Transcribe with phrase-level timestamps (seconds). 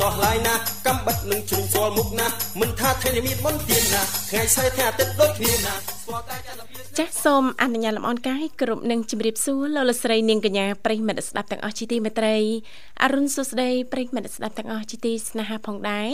[0.00, 0.54] សម្រាកសោះឡាយណា
[0.86, 2.26] កំបិតនឹងជ្រុញស្វល់មុខណា
[2.60, 12.36] មិនថាថ្ងៃមានមុនទៀនណាថ្ងៃស្អែកថ្ងៃអាទិត្យដូចគ្នាណាស្គាល់តែចន្ទភាចាសសូមអនុញ្ញាតលំអរកាយគ្រប់នឹងជម្រាបសួរលោកលកស្រីនាងកញ្ញាប្រិយមិត្តស្ដាប់ទាំងអស់ជាទីមេត្រី
[13.02, 16.10] អរុនសុស្ដីប្រិយមិត្តស្ដាប់ទាំងអស់ជាទីស្នេហាផងដែរ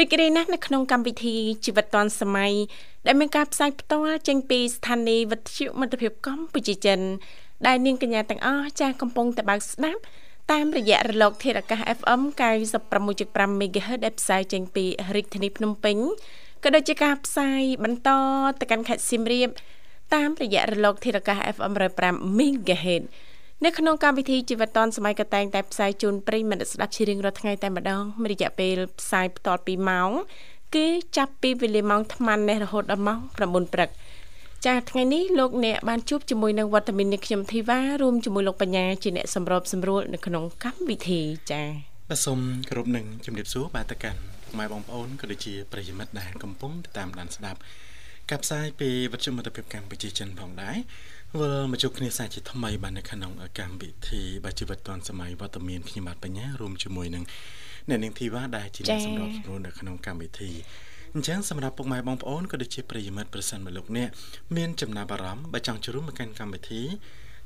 [0.00, 2.52] រីករាយណាស់នៅក្នុងកម្មវិធីជីវិតឌွန်សម័យ
[3.06, 7.00] ដែលមានការផ្សាយផ្ទាល់ចេញពីស្ថានីយ៍វិទ្យុមិត្តភាពកម្ពុជាចិន
[7.66, 10.02] ដែលនាងកញ្ញាទាំងអស់ចាស់កំពុងតែបើកស្ដាប់
[10.52, 12.20] តាមរយៈរលកធាតុអាកាស FM
[12.90, 14.84] 96.5 MHz ដែលផ្សាយចេញពី
[15.14, 15.96] រាជធានីភ្នំពេញ
[16.64, 18.10] ក៏ដូចជាការផ្សាយបន្ត
[18.60, 19.48] ទៅកាន់ខេត្តសៀមរាប
[20.14, 21.72] តាមរយៈរលកធាតុអាកាស FM
[22.06, 23.02] 105 MHz
[23.64, 30.10] នៅក្នុងកម្មវិធីជីវិតឌွန်សម័យកតែងតែផ្សាយជូនប្រិយមិត្តស្ដាប់ជារៀងរាល់ថ្ងៃតែម្ដងមានរយៈពេលផ្សាយបន្ត2ម៉ោង
[30.74, 33.18] គឺចាប់ពីវេលាម៉ោង8:00នេះរហូតដល់ម៉ោង
[33.66, 33.90] 9ព្រឹក
[34.66, 41.62] ចាថ្ងៃនេះលោកអ្នកបានជួបជាមួយនឹងវត្តមាននេះខ្ញុំធីវ៉ារួមជាមួយលោកបញ្ញាជាអ្នកសម្របសម្រួលនៅក្នុងកម្មវិធីចា
[42.08, 47.58] បាទសូមគោរពនឹងជំរាបសួរបាទទៅកាន់ពុកម៉ែបងប្អូនក៏ដូចជាប្រិយមិត្តដែលកំពុងតាមដានស្ដាប់
[48.30, 50.76] ការផ្សាយពីវិទ្យុមិត្តភាពកម្ពុជាចិនផងដែរ
[51.40, 57.24] វិលមកជួបគ្នាសាជាថ្មីបាទនៅក្នុងកម្មវិធីបាទជីវិតឌွန်សម័យវត្តមានខ្ញុំបាទបញ្ញារួមជាមួយនឹង
[57.88, 60.50] អ្នកនាងធីវ៉ាដែលជាអ្នកសម្របសម្រួលនៅក្នុងកម្មវិធី
[61.14, 64.10] អញ្ចឹងសម្រាប់ពុកម៉ែបងប្អូនក៏ដូចជាប្រិយមិត្តប្រសិនមកលោកអ្នក
[64.56, 66.82] មានចំណាប់អារម្មណ៍បើចង់ចូលរួមមកកាន់កម្មវិធី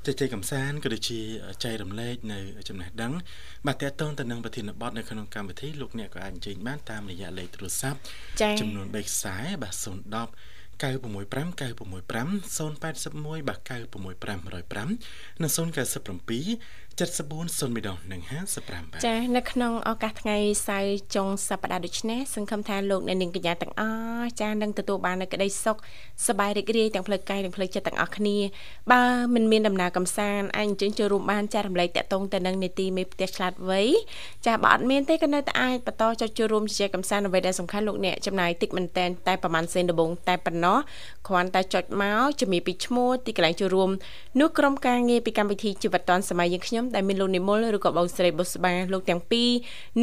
[0.05, 1.19] ជជែកកំសាន្តក៏ដូចជា
[1.63, 2.39] ចែករំលែកនៅ
[2.69, 3.13] ចំណេះដឹង
[3.67, 7.99] បាទតើតើទៅនឹងប្រធានបទនៅក្នុងកម្មវិធីលោកអ្នកក៏អាចអញ្ជើញបានតាមរយៈលេខទូរស័ព្ទ
[8.41, 9.85] ចា៎ចំនួន3ខ្សែបាទ010
[10.75, 18.21] 965 965 081បាទ965 105និង097 74 0ដងនិង
[18.57, 23.83] 55បាទចានៅក្នុងឱកាសថ្ងៃសៅរ៍ចុងសប្តាហ៍ដូចនេះសង្ឃឹមថាលោកអ្នកនាងកញ្ញាទាំងអ
[24.19, 25.77] ស់ចានឹងទទួលបាននូវក្តីសុខ
[26.27, 28.37] សប្បាយរីករាយទាំងផ្លូវកាយនិងផ្លូវចិត្តទាំងអស់គ្នា
[28.91, 29.03] បើ
[29.35, 33.81] មិនមានដំណើរកំសាន្តអាចអញ្ជើញចូលរួមបានចារំលែកតាក់ទងទៅនឹងនីតិមេផ្ទះឆ្លាតវៃ
[34.45, 40.77] ចាបើអត់មានទេក៏នៅតែអាចបន្តចុចចូលរួមជជែកកំសាន្តអ្វីដែលសំខាន់លោកអ្នកចំណាយតិចមែនតែនតែប្រហែលសេនដំបងតែប៉ុណ្ណោះ
[41.27, 43.89] គ្រាន់តែចុចមកជំរាបពីឈ្មោះទីកន្លែងចូលរួម
[44.39, 49.49] នោះក្រុមការងារពីកម្មវិធីជីវិតឌွန်សម័យយើងខ្ញុំដែលមានលោកនិមលឬក៏បងស្រីបុស្បាលោកទាំងពីរ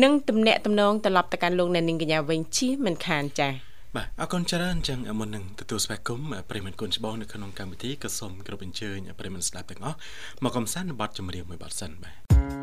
[0.02, 3.52] នឹងទំនាក់ទំនងត្រឡប់ទៅកាន់លោកអ្នកនាងកញ្ញាវិញជាមិនខានចា៎
[3.96, 9.96] បាទអរគុណច្រើនអញ្ចឹងមុននឹងទទួលស្វាគមន៍ប្រិយមិត្តគុណច្បងនៅក្នុងកម្មវិធីក៏សូមគោរពអញ្ជើញប្រិយមិត្តស្ដាប់ទាំងអស់
[10.44, 12.61] មកកំសាន្តនៅបទចម្រៀងមួយបទសិនបាទ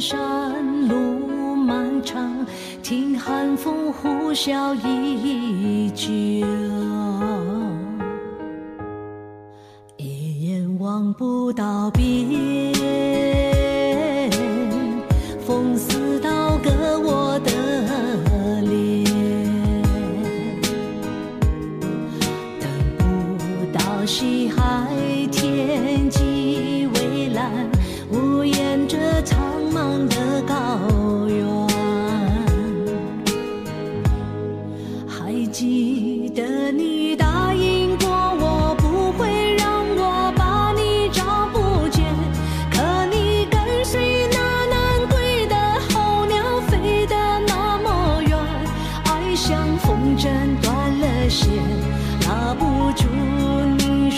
[0.00, 2.46] 山路漫长，
[2.82, 6.57] 听寒风呼啸依旧。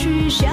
[0.01, 0.50] 许下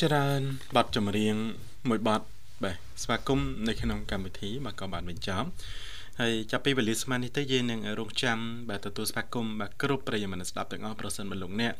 [0.00, 0.40] ច្រើន
[0.76, 1.36] បទចម្រៀង
[1.88, 2.22] មួយបទ
[2.64, 5.48] បាទស្វាគមន៍នៅក្នុងកម្មវិធីបាទក៏បានបញ្ចប់
[6.20, 8.38] ហើយចាប់ពីវេលាស្មាននេះទៅយើងនឹងរងចាំ
[8.70, 11.72] បាទទទួលស្វាគមន៍បាទគ្រប់ប្រិយមិត្តស្ដាប់ទាំងអស់ប្រសិនបើលោកអ្នក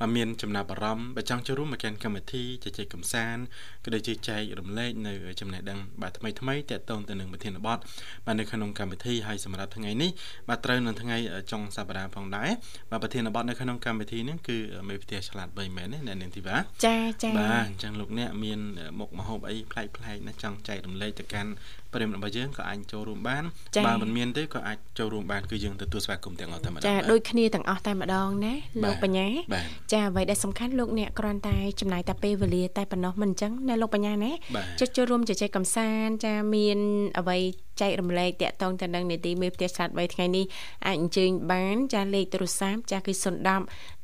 [0.00, 3.42] បាទមានចំណាប់អារម្មណ៍បាទចង់ចូលរួមមកកាន់កម្មវិធីជជែកកម្សាន្ត
[3.84, 7.78] ក៏ដូចជាចែករំលែកនៅចំណេះដឹងបាទថ្មីថ្មីៗទាក់ទងទៅនឹងប្រធានបទ
[8.26, 10.10] បាទនៅក្នុងកម្មវិធីហើយសម្រាប់ថ្ងៃនេះ
[10.48, 11.16] បាទត្រូវនៅថ្ងៃ
[11.50, 12.50] ចុងសប្តាហ៍ផងដែរ
[12.90, 16.56] បាទប្រធានបទនៅក្នុងកម្មវិធីនេះគឺមេផ្ទះឆ្លាតវៃមែនទេអ្នកនាងធីវ៉ា
[16.86, 18.60] ចាចាបាទអញ្ចឹងលោកអ្នកមាន
[18.98, 21.50] មុខម្ហូបអីប្លែកប្លែកៗណាចង់ចែករំលែកទៅកាន់
[21.92, 23.44] ប្រិយមិត្តរបស់យើងក៏អាចចូលរួមបាន
[23.86, 28.54] បើមិនមានទេក៏អាចចូលរួមបានគឺយើងទទួលស្វាគមន៍ទាំងអស់តែម្ដងចាដូចគ្នាទាំងអស់តែម្ដងណា
[28.84, 36.78] លោកបញ្ញាបាទចាអ្វីដែលសំខាន់លោកអ្នកគ្រាន់តែចំណាយតែពេលវេលាតែប៉ុណ្ណោះមិនអញ្ចឹងណាលោកបញ្ញាណាបាទចុចចូលរួមជជែកកម្សាន្តចាមាន
[37.18, 37.38] អ្វី
[37.80, 40.44] ចែករំលែកតាក់ទងទៅនឹងនីតិមេផ្ទះឆ្លាតវៃថ្ងៃនេះ
[40.86, 43.24] អាចអញ្ជើញបានចាលេខទូរស័ព្ទចាគឺ010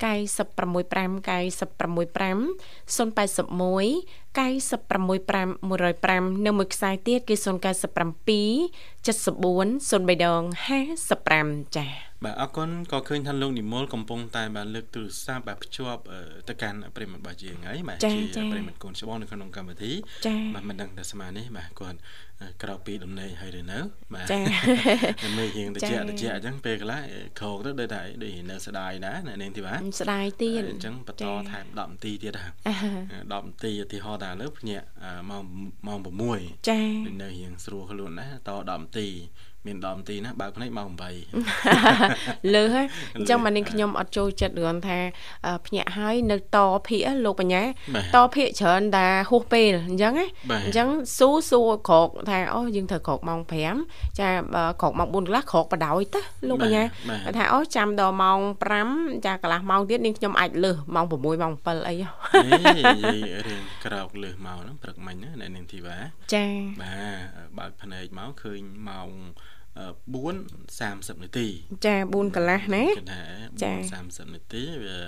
[0.03, 0.77] 965
[1.27, 2.47] 965
[2.87, 7.47] 081 965 105និងមួយខ្សែទៀតគឺ097
[9.07, 10.43] 74 03ដង
[11.09, 11.87] 55ចា
[12.25, 19.93] បាទអរគុណក៏ឃើញថាលោកនិមលកំពុងតែបាទលើកទូរស័ព្ទបាទភ្ជាប់អឺទៅកាន់ប្រិយមិត្តរបស់យើងហើយបាទចាជាចាប្រិយមិត្តកូនច្បងនៅក្នុងកម្មវិធី
[20.27, 22.25] ចាបាទមិនដឹងថាស្មាននេះបាទគាត់អឺ
[22.62, 23.78] ក្រោកពីដំណេកហើយឬនៅ
[24.14, 24.40] បាទចា
[25.23, 27.00] តែមើលរៀងតិចចាតិចអញ្ចឹងពេលខ្លះ
[27.40, 32.75] ក្រោកទៅដូចថាដូចនៅស្ដាយដែរអ្នកនាងធីវ៉ាស្ដាយទៀតអញ្ចឹងបន្តចាថែម10នាទីទៀតហ่ะអា
[33.33, 35.45] 10នាទីឧទាហរណ៍ថាឥឡូវភ្ញាក់អឺម៉ោង
[35.87, 35.99] ម៉ោង
[36.33, 39.09] 6ចាដូចនៅរៀងស្រួលខ្លួនណាត10នាទី
[39.67, 40.89] មាន10នាទីណាបើកភ្នែកម៉ោង
[41.53, 44.99] 8លើហើយអញ្ចឹងមកនាងខ្ញុំអត់ចូលចិត្តរឿងថា
[45.47, 46.59] អឺភ្ញាក់ហើយនៅត
[46.89, 47.63] ភាកលោកបញ្ញា
[47.95, 53.41] បាទតភាកច្រើនតែហួសពេលអញ្ចឹងណាបាទអញ្ចឹងស៊ូស៊ូក្រកថាអូយើងត្រូវក្រកម៉ោង
[53.81, 58.39] 5ចាបើក្រកម៉ោង4កន្លះក្រកបដ ாய் ទៅលោកបញ្ញាបាទគាត់ថាអូចាំដល់ម៉ោង
[58.83, 62.55] 5ចាកន្លះម៉ោងទៀតនាងខ្ញុំអាចលើសម៉ោង6ម៉ោង7អីហ៎ហេនិ
[63.05, 65.97] យាយរឿងក្រោកលើសមកហ្នឹងព្រឹកមិញណាអ្នកនាងធីវ៉ា
[66.35, 66.47] ចា
[66.83, 69.09] បាទបើកភ្នែកមកឃើញម៉ោង
[69.76, 71.47] 4:30នាទី
[71.87, 73.23] ចា4កន្លះណាគិតថា
[73.62, 74.99] ចា4:30នាទីវា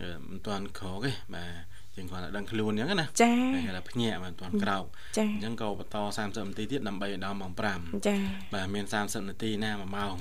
[0.00, 1.52] អឺមិនទាន់ក្រោកទេបាទ
[1.98, 4.84] យើងគាត់តែដឹងខ្លួនអញ្ចឹងណាចាគេថាភ្ញាក់មិនទាន់ក្រោក
[5.18, 8.16] ចាអញ្ចឹងក៏បន្ត30នាទីទៀតដើម្បីឲ្យដល់ម៉ោង5ចា
[8.54, 10.14] បាទមាន30នាទីណា1ម៉ោង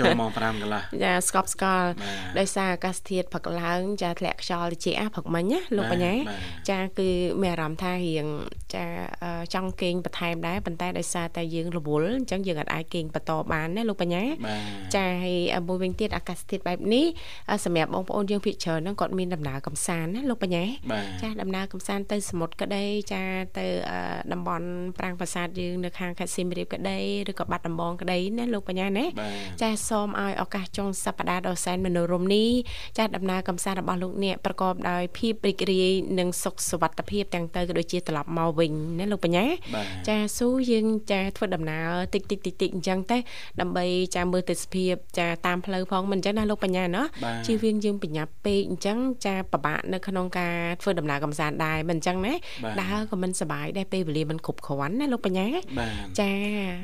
[0.00, 6.40] ចូលម៉ោង5កន្លះចាស្កប់ស្កល់បាទដោយសារអាកាសធាតុផឹកឡើងចាធ្លាក់ខ្យល់ត្រជាក់ផឹកមិញណាលោកបាទបញ្ញាបាទ
[6.70, 7.08] ចាគឺ
[7.42, 8.26] មានអារម្មណ៍ថារៀង
[8.74, 8.84] ចា
[9.22, 14.60] អឺចង់គេងបន្ថែមដែរប៉ុន្តែដោយសារតែយើងរវល់អញ្ចឹងយើងអាចគេងបន្តបានណាលោកបញ្ញាបាទ
[14.94, 17.06] ចាហើយអ่าមួយវិញទៀតអាកាសធាតុបែបនេះ
[17.48, 23.22] អ่าសម្រាប់បងប្អូនយើងភិកច្រើនហ្នឹងគាត់មានដំណើរកំសាន្តណាលោកបញ្ញាបាទចាដំណើរកំសាន្តទៅសមុទ្រក្តីចា
[23.58, 23.98] ទៅអឺ
[24.32, 24.66] តំបន់
[24.98, 26.98] ប្រាំងប្រាសាទយើងនៅខាងខេត្តសៀមរាបក្តី
[27.30, 32.50] ឬក៏បាត់ដំបងក្តីណាលោកបញ្ញាណាបាទចាសូមឲ្យឱកាសចុងសប្តាហ៍ដ៏សែនមនោរម្យនេះ
[32.98, 39.44] ចាដំណើរកំសាន្តរបស់លោកអ្នកប្រកបដោយភាពរីករាយនិងសុខសុវត្ថិភាពទាំងទៅក៏ដូចជាត្រឡប់មកវិញណាលោកបញ្ញា
[39.74, 43.18] បាទចាស៊ូយើងចាធ្វើដំណើរតិចតិចតិចតិចអញ្ចឹងទៅ
[43.60, 52.34] ដើម្បីចាមើលទេសភាពចាតាមផ្លូវផងមិនអញ្ចឹងណាលោកបញ្ញាណាបាទជៀសវាងយើងបញ្ញាប់ពេកអញ្ចឹងចាពិបាកនៅក្នុងការធ្វើដំណើរកំសាន្តដែរមិនអញ្ចឹងណា
[52.64, 55.46] បាទដើរក៏មិនសប្បាយដែរពេលវេលាមិនគ្រប់គ្រាន់ណាលោកបញ្ញា
[55.78, 56.32] បាទចា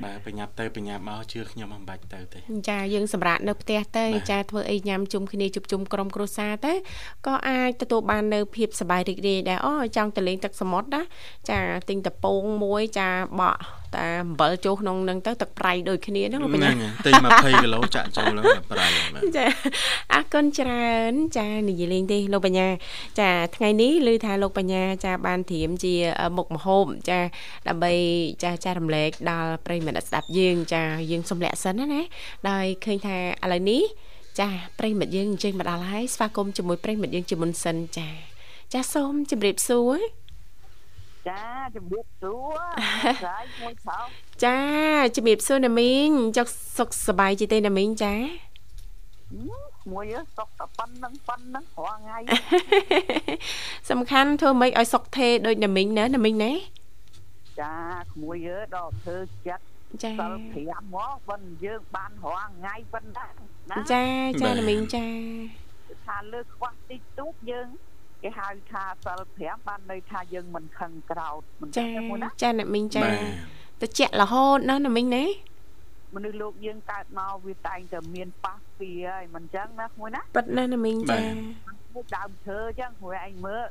[0.04, 6.72] បាទបញ្ញាប់ទៅបញ្ញាប់មកជឿខ្ញុំមិនបាច់ទៅទេចាយើងសម្រាប់នៅផ្ទះទៅបាទចាធ្វើអីញ៉ាំជុំគ្នាជួបជុំក្រុមគ្រួសារទៅ
[7.26, 11.02] ក៏អាចទទួលបាននៅភាពសប្បាយរីករាយដែរអូចង់ទៅលេងទឹកសមុទ្រណា
[11.50, 11.58] ចា
[11.88, 13.08] ទិញតពងមួយចា
[13.40, 13.60] បក់
[13.96, 19.44] តែអំបិលចូលក្នុងនឹងទៅទឹកប្រៃដូចគ្នាហ្នឹងលោកបញ្ញាហ្នឹងហើយទិញ20គីឡូចាក់ចូលហ្នឹងតែប្រៃបាទចា
[20.12, 22.68] អរគុណច្រើនចានិយាយលេងទេលោកបញ្ញា
[23.20, 25.94] ចាថ្ងៃនេះឮថាលោកបញ្ញាចាបានត្រៀមជា
[26.36, 27.18] មុខម្ហូបចា
[27.68, 27.92] ដើម្បី
[28.44, 32.02] ចាចែករំលែកដល់ប្រិយមិត្តអ្នកស្ដាប់យើងចាយើងសំលាក់សិនណាណា
[32.50, 33.82] ដោយឃើញថាឥឡូវនេះ
[34.40, 38.08] ចាប្រិយមិត្តយើងអញ្ជើញមកដល់ហើយស្វាគមន៍ជាមួយប្រិយមិត្តយើងជាមុនសិនចា
[38.72, 39.98] ចាសូមជម្រាបសួរ
[41.28, 41.44] ចា
[41.76, 42.58] ជំរាបសួរ
[43.22, 44.00] ស្រ័យមួយថោ
[44.44, 44.60] ចា
[45.16, 46.48] ជម្រាបសួរណាមីងចុក
[46.78, 48.14] សុខសប្បាយជាទេណាមីងចា
[49.92, 52.18] មួយសុកតែប៉ុណ្្នឹងប៉ុណ្្នឹងរាល់ថ្ងៃ
[53.90, 56.52] សំខាន់ធ្វើម៉េចឲ្យសុខទេដូចណាមីងណាណាមីងណា
[57.60, 57.74] ចា
[58.12, 59.64] ក្មួយយើដល់ធ្វើចិត្ត
[60.02, 60.34] ចាសិល
[60.64, 63.26] 5មកប៉ុនយើងបានរាល់ថ្ងៃប៉ុណ្ណា
[63.70, 64.04] ណាចា
[64.42, 65.06] ចាណាមីងចា
[66.06, 67.68] ថាលើខ្វះតិចតួចយើង
[68.22, 73.14] គេហៅថាសិល5បានន័យថាយើងមិនខឹងក្រោតមិនចាចឹងទេមួយណាចាអ្នកមីងចាបាទ
[73.82, 75.24] តិចរហូតណាណាមីងណា
[76.14, 81.34] មនុស្សលោកយើងកើតមកវាតែងតែមានប៉ះពីហើយមិនចឹងណាមួយណាប៉ិតណាណាមីងបាចាទ
[81.94, 83.64] មួយដើមឈើចឹងមួយឯងមើល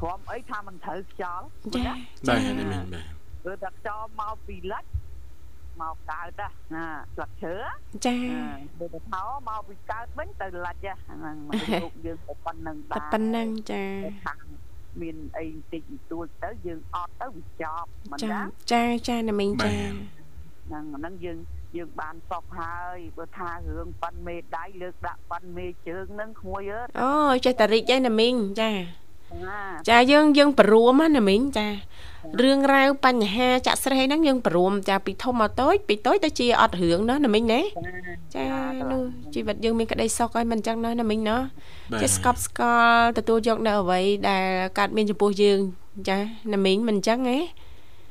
[0.00, 1.94] ព្រមអីថាមិនត្រូវខ្យល់មួយចាណា
[2.28, 3.06] បាទនេះមីងបាទ
[3.42, 4.84] ព្រោះតែខ្យល់មកពីលិច
[5.82, 6.42] មកកើត
[6.74, 7.54] ណាស្លឹកឈើ
[8.06, 8.16] ចា
[8.78, 14.38] បើទៅថោមកពីកើតវិញទៅលិចហ្នឹងមកលោកយើងទៅប៉ុណ្្នឹងតែដែរប៉ុណ្ណឹងចាទៅខាង
[15.02, 18.40] មានអីបន្តិចបន្តួចទៅយើងអត់ទៅវាចប់មិនចាណា
[18.72, 21.38] ចាចាណាមីងចាហ្នឹងហ្នឹងយើង
[21.76, 27.10] យើងបានសពហើយបើថារឿងប៉ាន់មេដៃលើកដាក់ប៉ាន់មេជើងហ្នឹងក្មួយអើយអូ
[27.44, 29.03] ចេះតែរីកឯណាមីងចាណា
[29.88, 31.68] ចាយើងយើងបរួមណាណាមីងចា
[32.42, 37.60] រឿងរ៉ាវបញ្ហាចាក់ស្រេះហ្នឹងយើងបរួមចាពីធំមកតូចពីតូចទៅជាអត់រឿងណាណាមីងណា
[38.34, 38.44] ចា
[38.92, 39.02] នោះ
[39.34, 41.36] ជីវិតយើងមានក្តីសុខហើយមិនអញ្ចឹងណាណាមីងណា
[41.92, 44.46] បាទចេះស្កប់ស្កល់ទទួលយកនៅអ្វីដែល
[44.78, 45.58] កើតមានចំពោះយើង
[46.08, 46.18] ចា
[46.54, 47.38] ណាមីងមិនអញ្ចឹងហ៎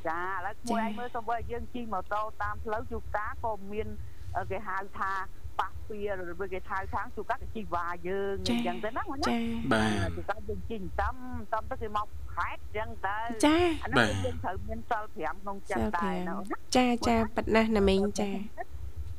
[0.08, 3.88] ចាឥឡូវក្មួយឯងមើលទៅបើយើងជិះម៉ូតូតាមផ្លូវជួបតាក៏មាន
[4.36, 5.12] អឺគេហៅថា
[5.60, 5.98] ប៉ះពៀ
[6.42, 9.38] ឬគេហៅថាជួបតាគេជិះវ៉ាយើងអញ្ចឹងទៅណាមួយណាចា
[9.72, 11.16] បាទជួបតាយើងជិះតំ
[11.52, 18.28] តំទៅគេមកខេតអញ្ចឹងទៅចាអានោះយើងត្រូវមានសិល5ក្នុងចិត្តដែរណាអូនណាចាចាប៉ិតណាស់ណាមីងចា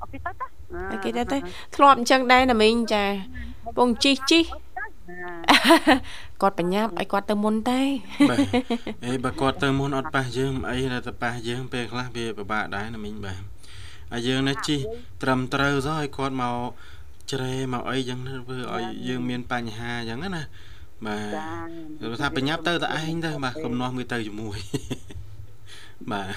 [0.01, 0.48] អូខេទៅតា
[0.94, 1.38] អូខេទៅទៅ
[1.75, 3.04] ធ្លាប់អញ្ចឹងដែរណាមីងចា
[3.77, 4.39] ពងជីជី
[6.42, 7.82] គាត់បញ្ញាប់ឲ្យគាត់ទៅមុនតែ
[8.30, 8.39] បាទ
[9.06, 13.54] អេបើគាត់ទៅមុនអត់ប៉ះយើងមិនអីតែទៅប៉ះយើងពេលខ្លះវាពិបាកដែរណាមីងបាទ
[14.15, 14.77] ហើយយើងនេះជី
[15.24, 16.57] ត្រឹមត្រូវសោះឲ្យគាត់មក
[17.31, 20.43] ជ្រែមកអីចឹងទៅធ្វើឲ្យយើងមានបញ្ហាចឹងណា
[21.05, 21.50] បាទចា
[22.01, 24.60] គឺថាបញ្ញាប់ទៅតែឯងទៅបាទកុំនោះមួយទៅជាមួយ
[26.12, 26.27] បាទ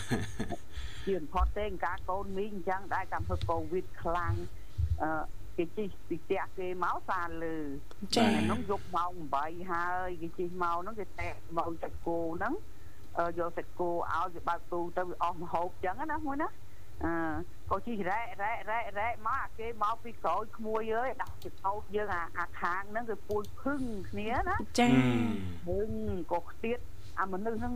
[1.06, 4.34] ជាផុតទេការកូនមីងអញ្ចឹងដែរតាមធ្វើកូវីដខ្លាំង
[5.02, 5.10] អឺ
[5.56, 7.56] គេជិះពីផ្ទះគេមកសាលើ
[8.16, 12.54] ចាហើយហ្នឹងយកម៉ោង8ហើយគេជិះមកហ្នឹងគេតែមកសាច់គោហ្នឹង
[13.18, 16.48] អឺយកសាច់គោឲ្យគេបើកទូទៅវាអស់ម្ហូបចឹងណាមួយណា
[17.04, 17.12] អឺ
[17.70, 24.88] ក៏ជិះរ៉ែរ៉ែរ៉ែរ៉ែមកអាគេមកពីក្រោយក្មួយអើយដាក់ចកោតយើងអាអាខាងហ្នឹងគេពួយភឹងគ្នាណាចា
[25.66, 25.88] ភឹង
[26.32, 26.78] ក៏ខ្ទៀត
[27.20, 27.74] អាមនុស្សហ្នឹង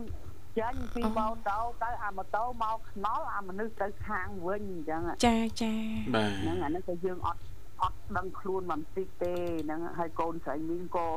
[0.59, 5.73] ចាញ់ពីម៉ូតូទៅអាម៉ូតូមកខ្នល់អាមនុស្សទៅខាងវិញអញ្ចឹងចាចា
[6.15, 7.41] បាទហ្នឹងអាហ្នឹងក៏យើងអត់
[7.81, 11.09] អត់ដឹងខ្លួនមិនតិចទេហ្នឹងហើយកូនស្រីមីងក៏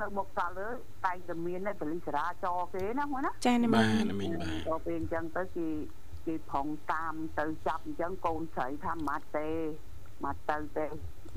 [0.00, 0.68] នៅមុខសាលើ
[1.04, 5.66] តែងតែមាននៅបលិសរាចរគេណាមួយណាចាណាមីបាទងណាមីងបាទក៏ពេលអញ្ចឹងទៅគេ
[6.26, 9.48] គេប្រងតាមទៅចាប់អញ្ចឹងកូនស្រីថាម៉ាត់ទេ
[10.24, 10.86] មកទៅទេ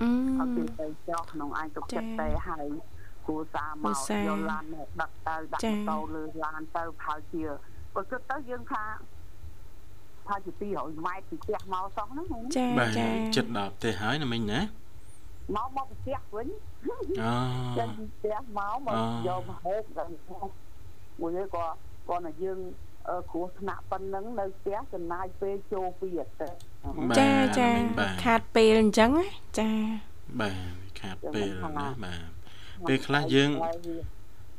[0.01, 7.43] អឺអត់គេទៅចោះក្នុងឯងទុកចិត្តទេហើយអគ្រួសារមកយកឡានមកដឹកទៅដាក់ម៉ូតូលើឡានទៅប្រហែលជា
[7.95, 8.83] បើគិតទៅយើងថា
[10.25, 12.25] ប្រហែលជា200ម៉ែត្រពីផ្ទះមកសោះហ្នឹង
[12.57, 14.59] ចាបាទចាចិត្តដល់ផ្ទះហើយណាមិញណា
[15.55, 16.47] មកមកពីផ្ទះវិញ
[16.89, 17.33] អូ
[17.77, 18.95] ចេញពីផ្ទះមកមក
[19.27, 20.11] យកមកហូបដល់
[21.19, 21.65] មួយឯងក៏
[22.07, 22.94] គាត់ថាយើងអឺ
[23.31, 26.49] គ្រោះថ្នាក់ប៉ុណ្ណឹងនៅផ្ទះចំណាយពេលចូលពីអតិថិ
[27.09, 29.27] បាទចាចាណាមិញបាទខាតពេលអញ្ចឹងណា
[29.59, 29.71] ចា
[30.41, 32.35] បាទខាតពេលណាបាទ
[32.87, 33.49] ពេលខ្លះយើង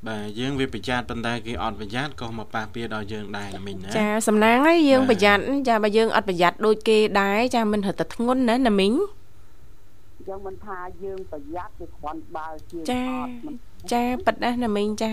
[0.07, 8.93] បាទយើងវាប្រយ័ត្នប៉ុន្តែគេអត់ប្រយ័ត្នក៏មកប៉ះពាល់ដល់យើងដែរណាមិញណាចាសំណាងហើយយើងបាទប្រយ័ត្នចាបើយើងអត់ប្រយ័ត្នដូចគេដែរចាមិនរត់តែធ្ងន់ណាណាមីង
[10.29, 13.55] យើងមិនថាយើងប្រយ័ត្នវាគ្រាន់បើជាចាអត់មិន
[13.93, 15.13] ចាប៉ិតណាណាមីងចា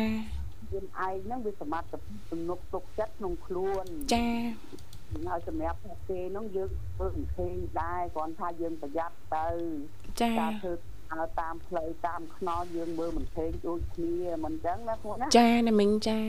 [0.74, 4.27] យើងឯងហ្នឹងវាសមត្ថភាពទំនុកទុកចិត្តក្នុងខ្លួនចា
[5.27, 9.48] ហើយសម្រាប់ពួកគេហ្នឹងយើងធ្វើមិនឃើញដែរគ្រាន់ថាយើងប្រយ័ត្នទៅ
[10.22, 10.74] ចាការធ្វើ
[11.12, 16.20] ឲ្យតាមផ្លូវតាមខ្នល់យើងមើលមិនឃើញដូចគ្នាមិនអញ្ចឹងណាខ្លួនណាចាណាមីងចា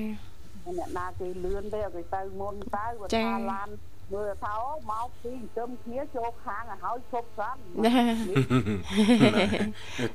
[0.78, 3.68] អ្នកណាគេលឿនទេឲ្យគេទៅមុនទៅបើចាថាឡាន
[4.12, 7.92] មើលថាអូមកពីជឹមគ្នាចូលខាងឲ្យហើយឈប់សិនណា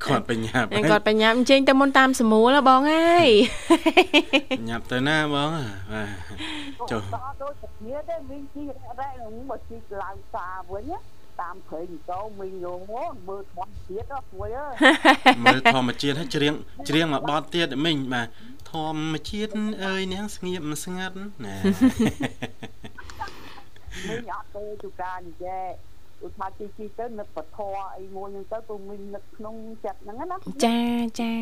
[0.04, 3.30] គាត់បញ្ញាប់អញគាត់បញ្ញាប់អញ្ជើញទៅមុនតាមសមូលហ៎បងអើយ
[4.60, 5.50] បញ្ញាប់ទៅណាបង
[5.94, 6.10] បាទ
[6.92, 10.98] ចុះតោះដូចតែគ្នាទេមីងជីរ៉ែរ៉ែនឹងមកជីឡើងសាវិញណា
[11.42, 14.74] តាមព្រៃកោមីងយោមកមើលធម្មជាតិហ៎ព្រួយអើយ
[15.46, 16.54] មើលធម្មជាតិហើយច្រៀង
[16.90, 18.28] ច្រៀងមកបត់ទៀតមិញបាទ
[18.72, 19.52] ធម្មជាតិ
[19.86, 21.56] អើយនាងស្ងៀមស្ងាត់ណា
[24.08, 25.70] មីងអត់ទេទូការនិយាយ
[26.26, 27.58] ឧស្សាហ៍ជីជីទៅនឹកពធ
[27.98, 30.80] អីមួយហ្នឹងទៅព្រោះមីងនឹកក្នុងចិត្តហ្នឹងណាចា
[31.22, 31.34] ចា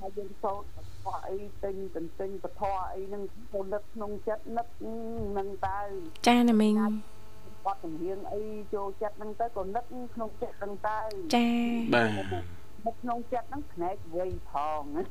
[0.00, 2.62] ហើយយើងសូត្រពធអីទិញទន្ទិញពធ
[2.94, 5.80] អីហ្នឹងទៅនឹកក្នុងចិត្តនឹកហ្នឹងទៅ
[6.26, 6.80] ចាណាមីង
[7.64, 8.40] បត់ចម្រៀងអី
[8.74, 10.98] ចូលចិត្តហ្នឹងទៅក៏នឹកក្នុងចិត្តហ្នឹងទៅ
[11.34, 11.46] ចា
[11.94, 15.02] បាទ នឹកក្នុងចិត្តហ្នឹងភ្នែកវៃផងណា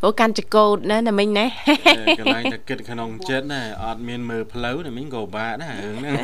[0.00, 1.46] ព្រោះកាន់ចកោតណាណាមីងណា
[2.20, 6.14] កន្លែងតែគិតក្នុងចិត្តណាអត់មានមើលផ្លូវណាមិញក៏បាក់ដែររឿងហ្នឹង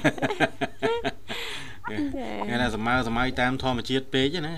[2.48, 4.56] គេថាសម័យសម័យតាមធម្មជាតិពេកណាឥ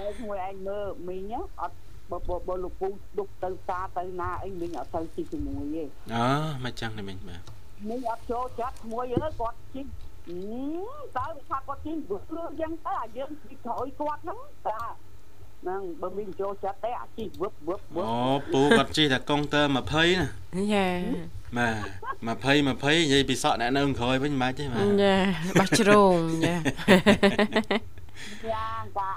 [0.00, 1.76] ឡូវមួយឯងមើលមីងអត់
[2.10, 6.26] បើបើបើលោកពូដុកទៅសាទៅណាអីមីងអត់ទៅជីជាមួយទេអូ
[6.64, 7.42] មកចឹងណាមិញបាទ
[7.88, 10.07] មីងអត់ចូលចិត្តមួយអើយគាត់ជីអឺ
[11.16, 14.80] តើថាគាត់ជីព្រោះយ៉ាងទៅអាយើងជីក្រោយគាត់ហ្នឹងតា
[15.62, 20.86] ហ្នឹងបើមីងចូលចិត្តទេអាជីវឹបវឹបវឹបអូពូគាត់ជិះតែកុងទ័រ20ណាចា
[21.56, 25.14] បាទ20 20និយាយពីសក់អ្នកនៅក្រោយវិញមិនបាច់ទេបាទចា
[25.58, 26.54] បោះជ្រងចា
[28.52, 29.10] យ៉ាងកា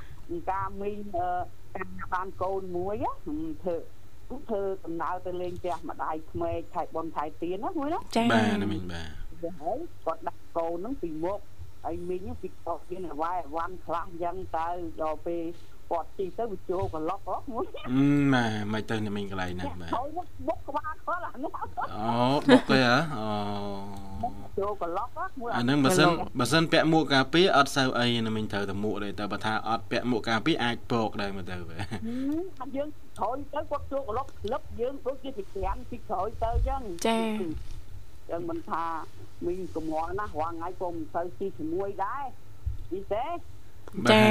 [0.52, 1.30] ការមីងអឺ
[1.76, 3.12] តាមបានកូនមួយហ៎
[3.64, 3.76] ធ្វើ
[4.50, 11.40] ធ្វើដំណើរទៅលេងផ្ទះម្ដាយក្មេកថៃប៉ុនថៃទៀនណាមួយណាចាបាទណាមិញបាទ ទៅហើយគាត់ដាក់កូនហ្នឹងពីមុខ
[11.84, 14.68] ហើយមីងពីកោទៀនវាយអវ៉ាន់ខ្លះអញ្ចឹងទៅ
[15.02, 15.44] ដល់ពេល
[15.92, 21.52] គាត់ទីទៅវាចូលក្លុកហ៎មួយអឺបាទមិនទៅណាមិញកន្លែងហ្នឹងបាទហើយមុខមុខក្បាលគាត់អានេះ
[21.96, 23.28] អូបុកទេហ៎អូ
[24.60, 26.08] ចូលក្លុកហ៎មួយអាហ្នឹងបើសិន
[26.40, 31.78] បើសិនពាក់មួកការពារអត់សូវអីណាមិញត្រូវតែមួកទេតែបើថាអត់ពាក់មួកការពារអាចពកដែរមើលទៅបាទ
[32.62, 32.88] អាយើង
[33.20, 37.20] ក្រោយទៅគាត់ចូលក្លុកក្លឹបយើងដូចជាពីក្រាំពីក្រោយទៅអញ្ចឹងចា
[38.30, 38.84] ចឹងមិនថា
[39.46, 42.24] មីងកំងល់ណាស់រាល់ថ្ងៃក៏មិនសូវស៊ីជាមួយដែរ
[42.92, 43.26] ពីទេ
[44.12, 44.24] ចា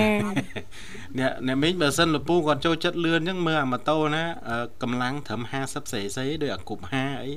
[1.18, 7.32] អ្នកអ្នកមីងបើសិនលពូគាត់ចូលចិត្តលឿនអញ្ចឹងមើលអាម៉ូតូណាអឺកម្លាំងត្រឹម 50cc ដូចអាគប់5អី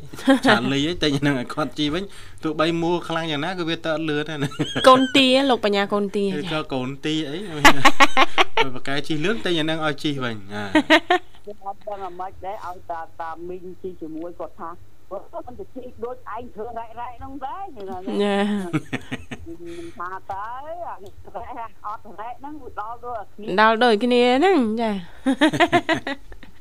[0.46, 2.04] ឆាលីអីតែហ្នឹងឲ្យគាត់ជីវិញ
[2.44, 4.50] ទោះបីមួលខ្លាំងយ៉ាងណាក៏វាតើអត់លឿនដែរណា
[4.90, 7.38] កូនទាលោកបញ្ញាកូនទាគឺចាក៏កូនទីអី
[8.64, 10.64] បើបកែជីលឿនតែយ៉ាងហ្នឹងឲ្យជីវិញអា
[11.48, 18.38] យើងអត់ដឹងអាម៉េចដែរឲ្យតាតាមីងជីជាមួយគាត់ថាគាត់ មិនទៅជីដូចឯងធ្វើរ៉ែរ៉ែហ្នឹងដែរហ្នឹងចា
[19.46, 20.48] មិនថាតើ
[20.88, 21.46] អានេះរ៉ែ
[21.86, 24.92] អត់រ៉ែហ្នឹងវាដល់ទៅអាគ្នាដល់ដូចគ្នាហ្នឹងចា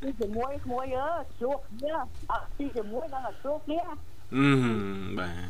[0.02, 1.08] ជីជាមួយមួយអើ
[1.40, 1.94] ជួបគ្នា
[2.30, 3.80] អត់ជីជាមួយដល់តែជួបគ្នា
[4.36, 4.48] អឺ
[5.18, 5.44] បាទ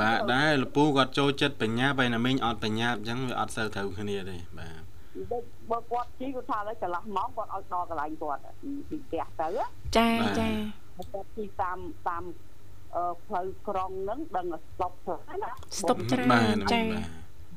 [0.00, 4.80] បាទដែរលពូគាត់ចូលចិត្តបញ្ញាបែរណាមីងអត់បញ្ញាអញ្ចឹងវាអត់សូវត្រូវគ្នាទេបាទ
[5.32, 8.40] ដូចបើគាត់ជីគាត់ថាឥឡូវកន្លះម៉ោងគាត់ឲ្យដល់កន្លែងគាត់
[8.88, 9.48] ពីផ្ទះទៅ
[9.96, 10.08] ចា
[10.40, 10.48] ចា
[11.12, 11.78] គាត់ជីតាម
[12.08, 12.24] តាម
[12.94, 17.08] អឺផ្លូវក្រុងហ្នឹងដឹងតែស្តុបហ្នឹងណាស្តុបច្រាបាទនណាចាមីងបាទ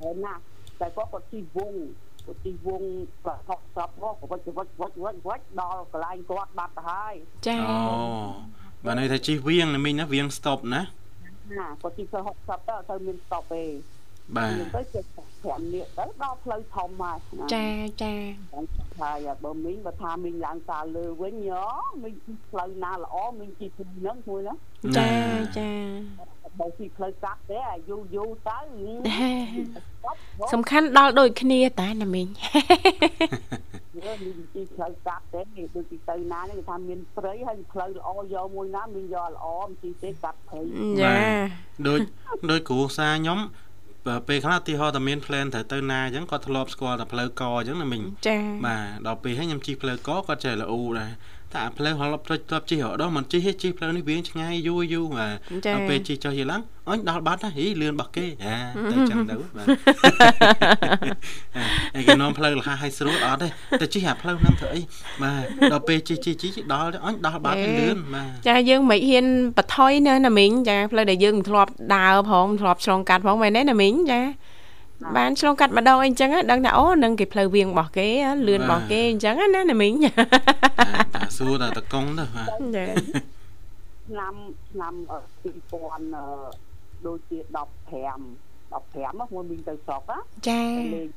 [0.02, 0.34] ហើយណា
[0.80, 1.74] តែគាត់គាត់ជីវង
[2.26, 2.84] គាត់ជីវង
[3.26, 7.14] ប្រហុកស្រាប់គាត់វិចវិចវិចវិចវិចដល់កន្លែងគាត់បាត់ទៅហើយ
[7.48, 7.76] ចាអូ
[8.86, 10.82] បាទន័យថាជីវៀងណាមីងណាវៀងស្តុបណា
[11.60, 13.64] ណាគាត់ជីប្រហុកស្រាប់ទៅអត់ទៅមានស្តុបទេ
[14.36, 15.06] បាទទៅជិះ
[15.40, 17.68] 5នាក់ទៅដល់ផ្លូវធំហើយណាចា
[18.04, 18.14] ចា
[19.02, 21.64] ហើយបើមីងបើថាមីងឡើងសាលលើវិញយោ
[22.04, 24.54] មីងជីផ្លូវណាល្អមីងជីផ្លូវហ្នឹងមួយណា
[24.98, 25.12] ចា
[25.58, 25.70] ចា
[26.60, 28.60] បើជីផ្លូវកាត់ទេអាយូរយូរទៅ
[30.54, 32.28] សំខាន់ដល់ដូចគ្នាតែណាមីង
[34.06, 35.42] យើងមានវិធីផ្លូវកាប់ទេ
[35.76, 40.62] ដូចទីទៅណានេះគេថាមានព្រៃហើយផ្លូវល្អយកមួយណាមានយកល្អមិនជីទេកាប់ព្រៃ
[41.02, 41.16] ចា
[41.88, 42.00] ដូច
[42.50, 43.40] ដូចគ្រូសាខ្ញុំ
[44.08, 51.12] បើពេលខ្លះឧទាហរណ៍តែមាន plan ត្រូវទៅណាអញ្ចឹងគាត់ធ្លាប់ស្គាល់តែផ្លូវកអញ្ចឹងណាមិញចាបាទដល់ពេលហើយខ្ញុំជិះផ្លូវកគាត់ចេះល្អដែរ
[51.54, 58.56] តែអាផ្លូវហល់ផ្លូវធ្លាប់ជិះរហូតដល់មិនជិះទេជិះផ្លូវនេះវាឆ្ងាយយូរយូរបាទដល់ពេលជិះចុះយីឡើងអញដល់បាត់ណាហីលឿនរបស់គេអា
[58.92, 59.68] ទៅចឹងទៅបាទ
[61.96, 63.48] អីគេនាំផ្លូវលះឲ្យស្រួលអត់ទេ
[63.82, 64.82] តែជិះអាផ្លូវហ្នឹងធ្វើអី
[65.24, 69.26] បាទដល់ពេលជិះជិះជិះដល់អញដល់បាត់លឿនបាទចាយើងមិនហ៊ាន
[69.58, 74.22] បថយណាណាមីងចាផ្លូវដែលយើងមិនធ្លាប់ដើរផងមិនធ្លាប់ឆ្លងកាត់ផងមែនទេណាមីងចា
[75.18, 79.94] បានឆ្លងកាត់ម្ដងអីចឹងណាដឹងថាអូនឹងគេផ្លូវវៀងរបស់គេហ៎លឿនរបស់គេអញ្ចឹងណាណាមីង
[81.16, 82.86] តែសួរតែតកងទៅបាទចា
[84.10, 84.36] ឆ្នាំ
[84.72, 86.26] ឆ្នាំអឺ2000អឺ
[87.06, 87.60] ដូចជា15
[88.72, 90.64] 15មកមួយមីងទៅស្រុកណាចា
[90.96, 91.10] លេង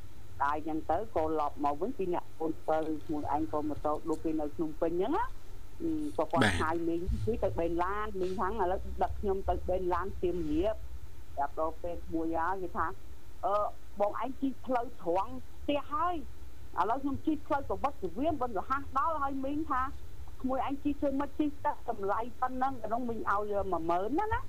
[0.44, 5.24] ដាយអញ្ចឹងទៅក៏ឡប់មកវិញពីអ្នកអូន7ខ្លួនឯងក៏ម៉ូតូដូចគេនៅភ្នំពេញអញ្ចឹងណា
[5.82, 10.74] អឺក៏គាត់ហៅមីងគឺទៅបេនឡានមីងថាឥឡូវដឹកខ្ញុំទៅបេនឡានទៀមរៀប
[11.38, 12.86] ដល់ដល់ពេលមួយហើយគេថា
[13.46, 13.54] អឺ
[14.00, 15.32] បងឯងជីកផ្លូវត្រង់
[15.64, 16.16] ផ្ទះហើយ
[16.80, 19.82] ឥឡូវខ្ញុំជីកផ្លូវប្រវត្តិវិមបិណ្ឌរហ័សដល់ហើយមីងថា
[20.42, 23.40] ក្មួយឯងជីកធ្វើមិនជីកទឹកតម្លៃប៉ុណ្ណឹងក្នុងមីងឲ្យ
[23.82, 24.40] 10000ណាណា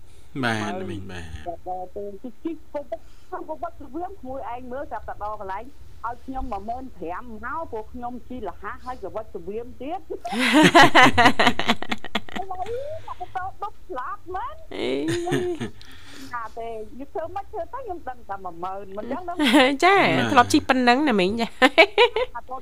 [0.44, 3.00] បាទមិញបាទតែដល់ពេលជីកជីកប្រវត្តិ
[3.32, 5.64] ប្រវត្តិវិមក្មួយឯងមើលចាប់តែដល់កន្លែង
[6.06, 10.14] ឲ្យខ្ញុំ15000មកព្រោះខ្ញុំជីលះហើយប្រវត្តិវិមទៀតឥ
[12.52, 12.64] ឡូវ
[13.08, 14.92] មកទៅដុតស្លាប់មែនអេ
[16.36, 16.68] ណាទេ
[17.00, 19.38] យីធ្វើមិនធ្វើទៅខ្ញុំដឹងតែ10000មិនចឹងដល់
[19.86, 19.96] ចា
[20.32, 21.48] ធ្លាប់ជិះប៉ុណ្ណឹងណាមីងចា
[22.36, 22.56] អាទៅ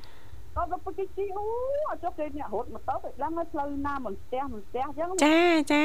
[0.56, 1.44] ក៏ទៅពីជីអូ
[1.90, 5.38] អត់ចុះគេអ្នករត់ម៉ូតូទៅដឹងហើយផ្លូវណាមិនស្ទះមិនស្ទះចឹងចា
[5.72, 5.84] ចា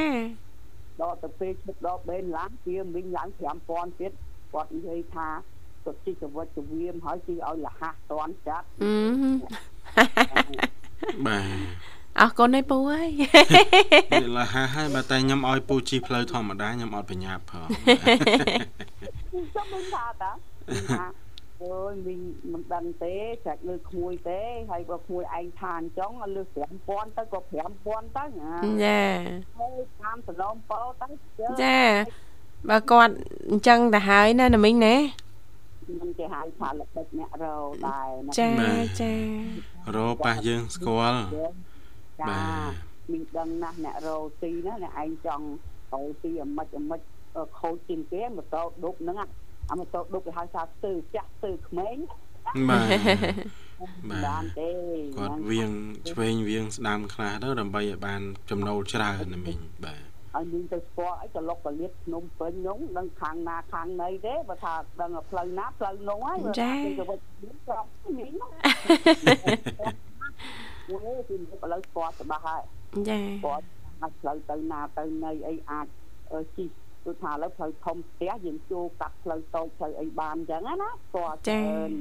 [1.01, 3.29] ដល់ទៅពេលឈប់ដល់បេនឡានវាមីងឡើង
[3.65, 4.11] 5000ទៀត
[4.53, 5.27] គាត់និយាយថា
[5.85, 8.93] ទៅជីកវិតទៅវាមហើយជីឲ្យលះតន់ចាត់អឺ
[11.25, 13.09] បាទ អរគុណឯពូអើយ
[14.11, 17.67] វាលះហើយបើតែខ្ញុំឲ្យពូជីផ្លូវធម្មតាខ្ញុំអត់បញ្ញាប់ផង
[19.55, 21.05] ចាំមិនថាតាមីងថា
[21.63, 22.19] អូយមីង
[22.51, 26.43] មិនដឹងទេចាច់លើក្មួយទេហើយបើក្មួយឯងថាអញ្ចឹងលើ
[26.79, 27.39] 5000ទៅក៏
[27.79, 28.53] 5000ទៅណា
[28.83, 29.01] ចា
[29.59, 31.07] ហើយតាមសឡំពោទៅ
[31.39, 31.79] ជើចា
[32.69, 33.13] បើគាត់
[33.51, 34.95] អញ្ចឹងទៅហើយណាណាមីងណា
[36.01, 38.49] មិនគេហៅថាល្បិចអ្នករោដែរណាចា
[39.01, 39.13] ចា
[39.95, 41.21] រោប៉ះយើងស្គាល់
[42.21, 45.45] ចាបាទមីងដឹងណាស់អ្នករោទីណាអ្នកឯងចង់
[45.93, 47.01] រោទីអាម៉េចអាម៉េច
[47.35, 49.27] អឺខូចជាងគេម៉ូតូដុបហ្នឹងអា
[49.71, 51.97] អាម៉ូតូដុបគេហៅថាស្ទើចាស់ស្ទើក្មេង
[52.69, 52.89] បាទ
[54.09, 54.69] មិនបាទបានទេ
[55.17, 55.71] គាត់វៀង
[56.11, 60.01] ឆ្វេងវៀងស្ដាំខ្លះទៅដើម្បីឲ្យបាន ចំណូលច្រើនណាមិញបាទ
[60.33, 67.85] ហើយមីងទៅស្គាល់អីក៏លុកកលៀតភ្នំពេញហ្នឹងដឹងខាងណាខាងណីទេបើថាដឹងផ្លូវណាផ្លូវនោះហើយបើថាគេទៅវិតមានក្រប
[68.17, 68.47] មីងហ្នឹ
[70.95, 72.63] ងអូគឺឥឡូវស្គាល់ច្បាស់ហើយ
[73.09, 73.65] ចាគាត់
[74.01, 75.87] អាចផ្លូវទៅណាទៅណីអីអាច
[76.33, 76.65] អឺជី
[77.05, 81.91] គឺថាឥឡូវផ្លូវធំផ្ទះយើងចូលកាត់ផ្លូវតូចផ្លូវអីបានអញ្ចឹងណាគាត់ច្រើន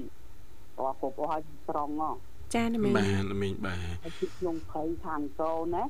[0.78, 2.10] គាត់គ្រប់អស់ឲ្យត្រង់ហ៎
[2.54, 5.82] ចាណាមីងបាទណាមិញបាទហើយជិះក្នុងព្រៃខាងកោណា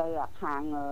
[0.00, 0.86] ទៅអាខាងអឺ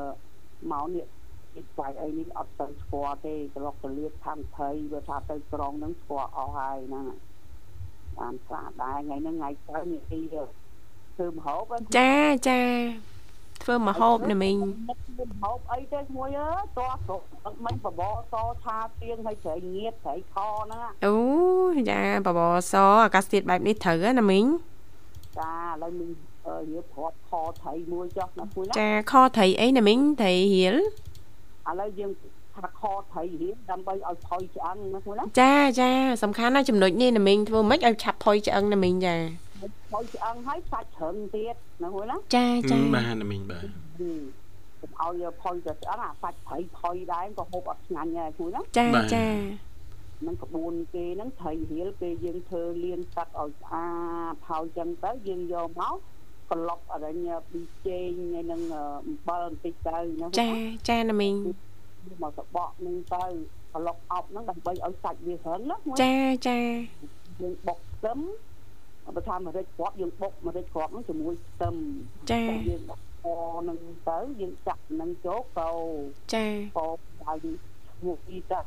[0.73, 1.07] មកនេះ
[1.55, 7.07] ពីស្វ័យអីនេះអត់ទៅស្គាល់ទេក្លោកកលៀតខាងព្រៃបើថាទៅក្រុងហ្នឹងស្គាល់អស់ហើយហ្នឹង
[8.19, 10.21] បានស្អាតដែរថ្ងៃហ្នឹងថ្ងៃក្រោយនេះទី
[11.21, 12.15] ធ្វើមហូបហ្នឹងចា
[12.49, 12.61] ចា
[13.63, 21.17] ធ្វើមកហូបណាមីងមិនធ្វើមហូបអីទេមួយអើយតោះស្រុកអត់មិនបបរសឆាទៀងឲ្យត្រីងៀតត្រីខហ្នឹងណាអូ
[21.91, 24.45] ចាបបរសអាកាសធាតុបែបនេះត្រូវហ៎ណាមីង
[25.39, 26.11] ចាឥឡូវមីង
[26.47, 27.31] អឺរៀបព្រាត់ខ
[27.61, 32.11] ត្រីមួយចុះណាមួយណាចាខត្រីអីណាមីងត្រីរៀលឥឡូវយើង
[32.55, 35.91] ថាខត្រីរៀបដើម្បីឲ្យផុយឆ្អឹងណាមួយណាចាចា
[36.23, 39.17] សំខាន់ណាស់ចំណុចនេះណាមីងធ្វើម៉េចឲ្យឆាប់ផុយឆ្អឹងណាមីងចា
[39.91, 44.23] ផុយឆ្អឹងហើយសាច់ជ្រឹងទៀតណាមួយណាចាចាបាទណាមិញបាទហឹម
[44.81, 49.27] កុំឲ្យផុយទៅឆ្អឹងអាសាច់ត្រីផុយដែរក៏ហូបអត់ឆ្ងាញ់ដែរមួយណាចាចា
[50.27, 53.87] នឹងក្បួនគេហ្នឹងត្រីរៀលពេលយើងធ្វើលាងទឹកឲ្យស្អា
[54.33, 55.97] តផៅចឹងទៅយើងយកមក
[56.51, 58.63] ក្លុកអរិញប៊ីចេងហើយនឹង
[59.07, 60.49] អំបិលបន្តិចទៅណាចា
[60.89, 61.35] ចាណាមីង
[62.23, 63.25] មកសបកហ្នឹងទៅ
[63.75, 66.15] ក្លុកអប់ហ្នឹងដើម្បីឲ្យសាច់វារឹងណាមួយចា
[66.49, 66.59] ចា
[67.41, 68.19] យើងបុកខ្ទឹម
[69.17, 71.75] បើថាម្រេចគ្រាប់យើងបុកម្រេចគ្រាប់ហ្នឹងជាមួយខ្ទឹម
[72.31, 73.29] ចាយើងដាក់អ
[73.69, 75.71] នឹងទៅយើងចាក់នឹងចូលកោ
[76.35, 76.47] ចា
[76.79, 76.87] កោ
[77.27, 77.47] ឲ្យ
[78.07, 78.61] មកពីទៅ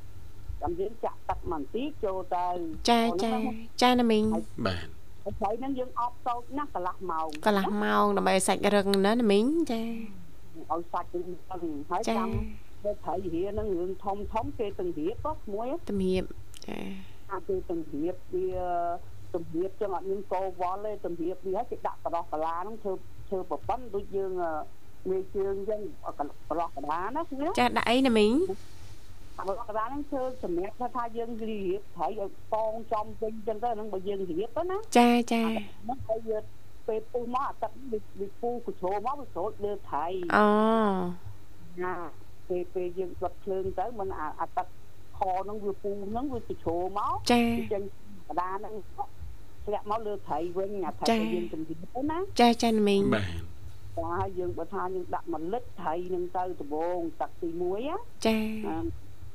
[0.62, 2.48] ចាំយើងចាក់ទឹកបន្តិចចូលទៅ
[2.90, 3.34] ចាចា
[3.82, 4.24] ចាណាមីង
[4.68, 4.88] បាទ
[5.24, 9.82] ហើយថ្ងៃហ្នឹងយើងអបតូចណាស់កន្លះម៉ោងកន្លះម៉ោងដើម្បីឲ្យសាច់រឹងណាណាមីងចា
[10.72, 12.30] ឲ្យសាច់យើងរឹងហើយចាចាំ
[12.84, 16.24] ទៅត្រីរៀហ្នឹងរឿងធំធំគេទាំងរៀបក៏មួយជំរាប
[16.68, 16.80] ចា
[17.32, 18.48] អាគេទាំងរៀបវា
[19.34, 22.94] ទំរៀបចឹងអត់មានកោវល់ទេទំរៀបវាឲ្យគេដាក់បដោះកាឡាហ្នឹងធ្វើ
[23.30, 24.52] ធ្វើប្រព័ន្ធដូចយើងអឺ
[25.10, 25.82] មេជើងចឹង
[26.50, 28.34] បដោះកាឡាណាណាចាដាក់អីណាមីង
[29.38, 36.44] បដោះកាឡាហ្នឹងធ្វើសម្រាប់ថាថាយើងរៀបត្រីឲ្យតងចំវិញចឹងទៅហ្នឹងបើយើងរៀបទៅណាចាចាហ្នឹងឲ្យយើង
[36.88, 40.48] ពេលពុះមកអាទឹកវាវាពុះកជ្រោមកវាស្រូតលើត្រីអូ
[41.84, 41.94] ណា
[42.48, 44.68] ពេលពេលយើងដុតភ្លើងទៅมันអាអាទឹក
[45.18, 47.84] ខហ្នឹងវាពុះហ្នឹងវាកជ្រោមកចាវាចេញ
[48.28, 48.74] កដាហ្នឹង
[49.66, 53.26] ធ្លាក់មកលើត្រីវិញអាត្រីចា៎ដែលយើងជំរាបទៅណាចាចាណាមីងបាទ
[53.98, 58.78] ចាហើយយើងបើថាយើងដាក់មួយលិតត្រីហ្នឹងទៅដំបងទឹកទី1ណាចាអា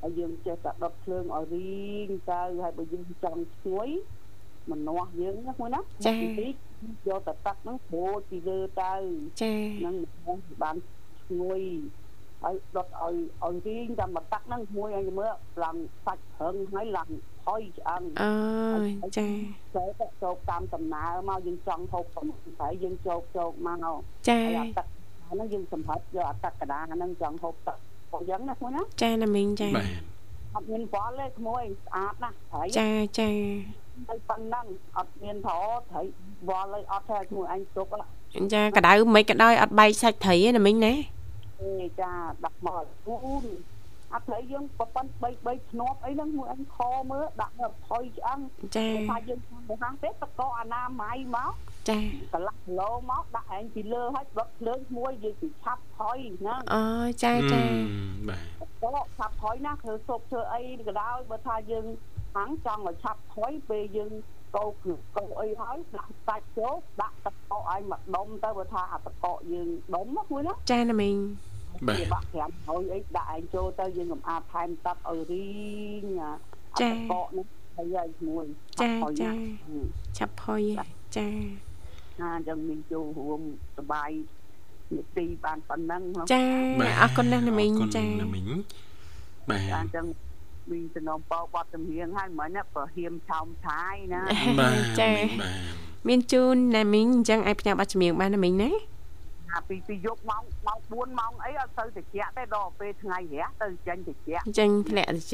[0.01, 3.89] ហើយយើងចេះតែដុតភ្លើងឲ្យរីងទៅហើយបើយើងចង់ឈ្ងុយ
[4.71, 6.47] ម្នាស់យើងណាមួយណាចាទី
[7.07, 8.93] យកតែទឹកហ្នឹងប្រូចពីលើទៅ
[9.41, 10.75] ចាហ្នឹងម្នាស់បាន
[11.23, 11.61] ឈ្ងុយ
[12.43, 17.09] ហើយដុតឲ្យឲ្យរីងតាមមកទឹកហ្នឹងមួយឲ្យមើលឡើងសាច់ប្រឹងហើយឡើង
[17.49, 19.27] ផុយឆ្អឹងអូចា
[19.75, 23.85] ចូលទៅចូលតាមដំណើរមកយើងចង់ហូបប្រមាណហើយយើងចូលចូលមក
[24.29, 24.85] ចាហើយអាទឹក
[25.29, 27.77] ហ្នឹងយើងសម្រាប់យកអាទឹកកដាហ្នឹងចង់ហូបទឹក
[28.11, 29.89] អញ្ចឹងណាមួយណាចាណាមីងចាបាទ
[30.55, 33.29] អត់មានវល់ទេក្មួយស្អាតណាស់ហើយចាចា
[34.09, 34.65] ទៅប៉ុណ្ណឹង
[34.97, 35.55] អត់មានប្រ
[35.89, 36.01] ត្រី
[36.49, 37.87] វល់ឲ្យអត់ទេក្មួយអញទុក
[38.37, 42.11] អចាកដៅមិនក៏ដោយអត់បែកសាច់ត្រីទេណាមីងណាេចា
[42.43, 43.45] ដាក់មកអូន
[44.13, 46.77] អត់ត្រីយើងប្រព័ន្ធ3 3ធ្នាប់អីហ្នឹងមួយអញខ
[47.11, 48.39] មើលដាក់មកផុយឆ្អឹង
[48.77, 51.53] ចាថាយើងខាងទៅខាងទេតកអនាម័យមក
[51.89, 51.97] ចា
[52.33, 56.83] កន្លះគីឡូមកដាក់ឯងពីលើហើយដុតភ្លើងមួយយើងពីឆាប់ថយហ្នឹងអូ
[57.23, 57.63] ចាចា
[58.27, 58.41] បាទ
[58.81, 61.85] ក៏ឆាប់ថយណាធ្វើសុបធ្វើអីក៏ដោយបើថាយើង
[62.35, 64.13] ខាងចង់ឲ្យឆាប់ថយពេលយើង
[64.55, 71.48] កោគឺកោអីហើយដាក់សាច់ចូលដាក់ទឹកកកឲ្យមកដុំទៅបើថាអាទឹកកកយើងដុំណាមួយណាចាណាមីងបាទ
[71.87, 72.27] វាបាក់
[72.59, 75.49] 500អីដាក់ឯងចូលទៅយើងកំអាបថែមទឹកឲ្យរី
[76.01, 76.05] ង
[76.81, 78.41] ចាបកនេះហើយឲ្យឈ្មោះ
[78.81, 79.31] ចាចា
[80.17, 80.61] ចាប់ផុយ
[81.17, 81.27] ចា
[82.21, 83.41] ណាអញ្ចឹងមានចូលរួម
[83.77, 84.11] សបាយ
[84.95, 86.01] នីតិបានប៉ុណ្ណឹង
[86.33, 86.41] ចា
[87.01, 88.49] អរគុណណាស់ណាមីងចាណាមីង
[89.49, 90.05] បាទអញ្ចឹង
[90.71, 94.21] មានចំណងពោបត់ចម្រៀងហើយមិញប្រហៀមឆោមឆាយណា
[94.59, 95.11] បាទចា
[96.07, 98.71] មានជូនណាមីងអញ្ចឹងឲ្យផ្ញើបတ်ចម្រៀងបានណាមីងណា
[99.53, 102.05] អាពីពីយកម៉ោងម៉ោង4ម៉ោងអីអត់ទៅតិច
[102.37, 104.17] ទេដល់ពេលថ្ងៃរះទៅចេញតិច
[104.59, 105.33] ចេញធ្លាក់តិច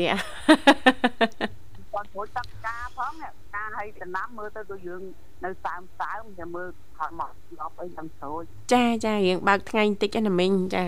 [1.94, 5.02] គាត់ជួយទឹកការផងអ្នកការឲ្យចំណាំមើលទៅដូចយើង
[5.46, 10.86] នៅសើមសើមតែមើលខំមកដល់អីទាំងស្រួយចាចារៀងបើកថ្ងៃបន្តិចណាមីងចា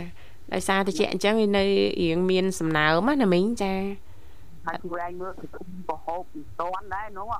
[0.53, 1.63] ដោយសារតិចអញ្ចឹងវានៅ
[2.01, 3.73] រៀងមានសំណើមណាមីងចា
[4.65, 7.35] ហើយខ្លួនឯងមើលគឺគុំប្រហូបមិនតាន់ដែរនោះឥ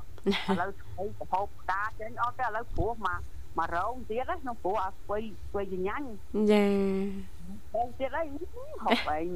[0.62, 3.20] ឡូវស្អីប្រហូបផ្កាចេញអត់ទេឥឡូវព្រោះមក
[3.60, 6.08] មករងទៀតហ្នឹងក្នុងព្រោះអាស្វ័យស្វ័យញ៉ាញ់
[6.52, 6.66] ចា
[7.74, 8.24] បងទៀតអី
[8.84, 9.28] ហូបឯង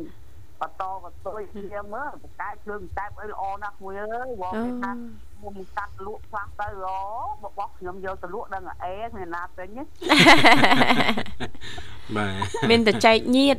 [0.62, 4.92] បន្តបន្តគ្នាមើលបកកែភ្លើងតែបអីល្អណាស់មួយអើយបងអូគេថា
[5.36, 6.98] ខ្ញុំកាត់លក់ខ្លះទៅអូ
[7.44, 9.84] របស់ខ្ញុំយកទៅលក់ដឹងអេគ្មានណាទិញទេ
[12.16, 13.58] បាទមានតែចែកញាត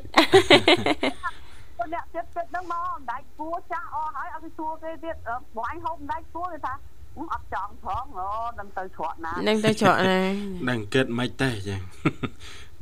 [1.76, 6.74] ពួកអ្នកទៀតទៀតហ្នឹងមកអំដាច់គួចាស់អស់ហើយអត់ទៅសួរគេទៀតអឺបងអញហូបអំដាច់គួគេថា
[7.16, 8.28] អឺអត់ចង់ផងអូ
[8.60, 10.20] ដឹងទៅច្រកណានឹងទៅច្រកណា
[10.70, 11.80] ដឹងគិតមិនទេចឹង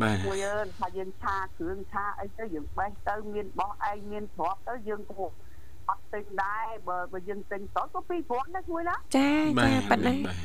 [0.03, 5.29] បាទមួយអើយថាយើងឆាគ្រឿងឆាអីទៅយើងបេះទៅមានបោះឯងមានទ្របទៅយើងក៏
[5.89, 7.83] អត់ទិញដែរបើបើយើងទិញតទៅ
[8.31, 10.37] 2000ណាមួយណាចាបាចាទប៉ាត់ណាបាទ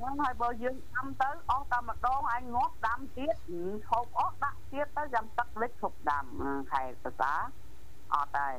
[0.00, 3.34] ហ្នឹងហើយបើយើងដាំទៅអស់តែម្ដងឯងងាប់ដាំទៀត
[3.90, 7.32] ហូបអស់ដាក់ទៀតទៅចាំទឹកលិចឈប់ដាំអឺខែសរសា
[8.14, 8.54] អត់ដែរ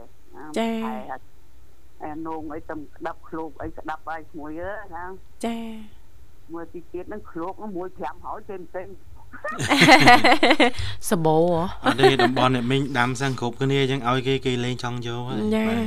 [0.86, 0.96] ខែ
[2.06, 5.06] អានងអីទៅស្ដាប់ឃ្លោកអីស្ដាប់បាយឈ្មោះអើណា
[5.46, 5.58] ចា
[6.54, 8.84] មួយទីទៀតនឹងឃ្លោកមួយ5ហើយទេមិនទេ
[11.10, 11.38] សបោ
[11.84, 15.84] អត់ទេតំបន់អ្នកមីងដាំសឹងគ្រប់គ្នាអញ្ចឹងឲ្យគេគេលេងចង់យកហើយបាទ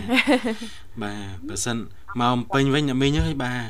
[1.03, 1.77] បាទបើសិន
[2.21, 3.69] មកពេញវិញអ្នកមីងហើយបាទ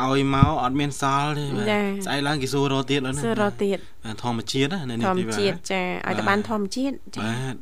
[0.00, 1.66] ឲ្យមកអត់មានសល់ទេបាទ
[2.04, 3.78] ស្អែកឡើងគេសួររកទៀតអូនសួររកទៀត
[4.22, 7.54] ធម្មជាតិណានេះធម្មជាតិចាឲ្យតែបានធម្មជាតិចាបាទ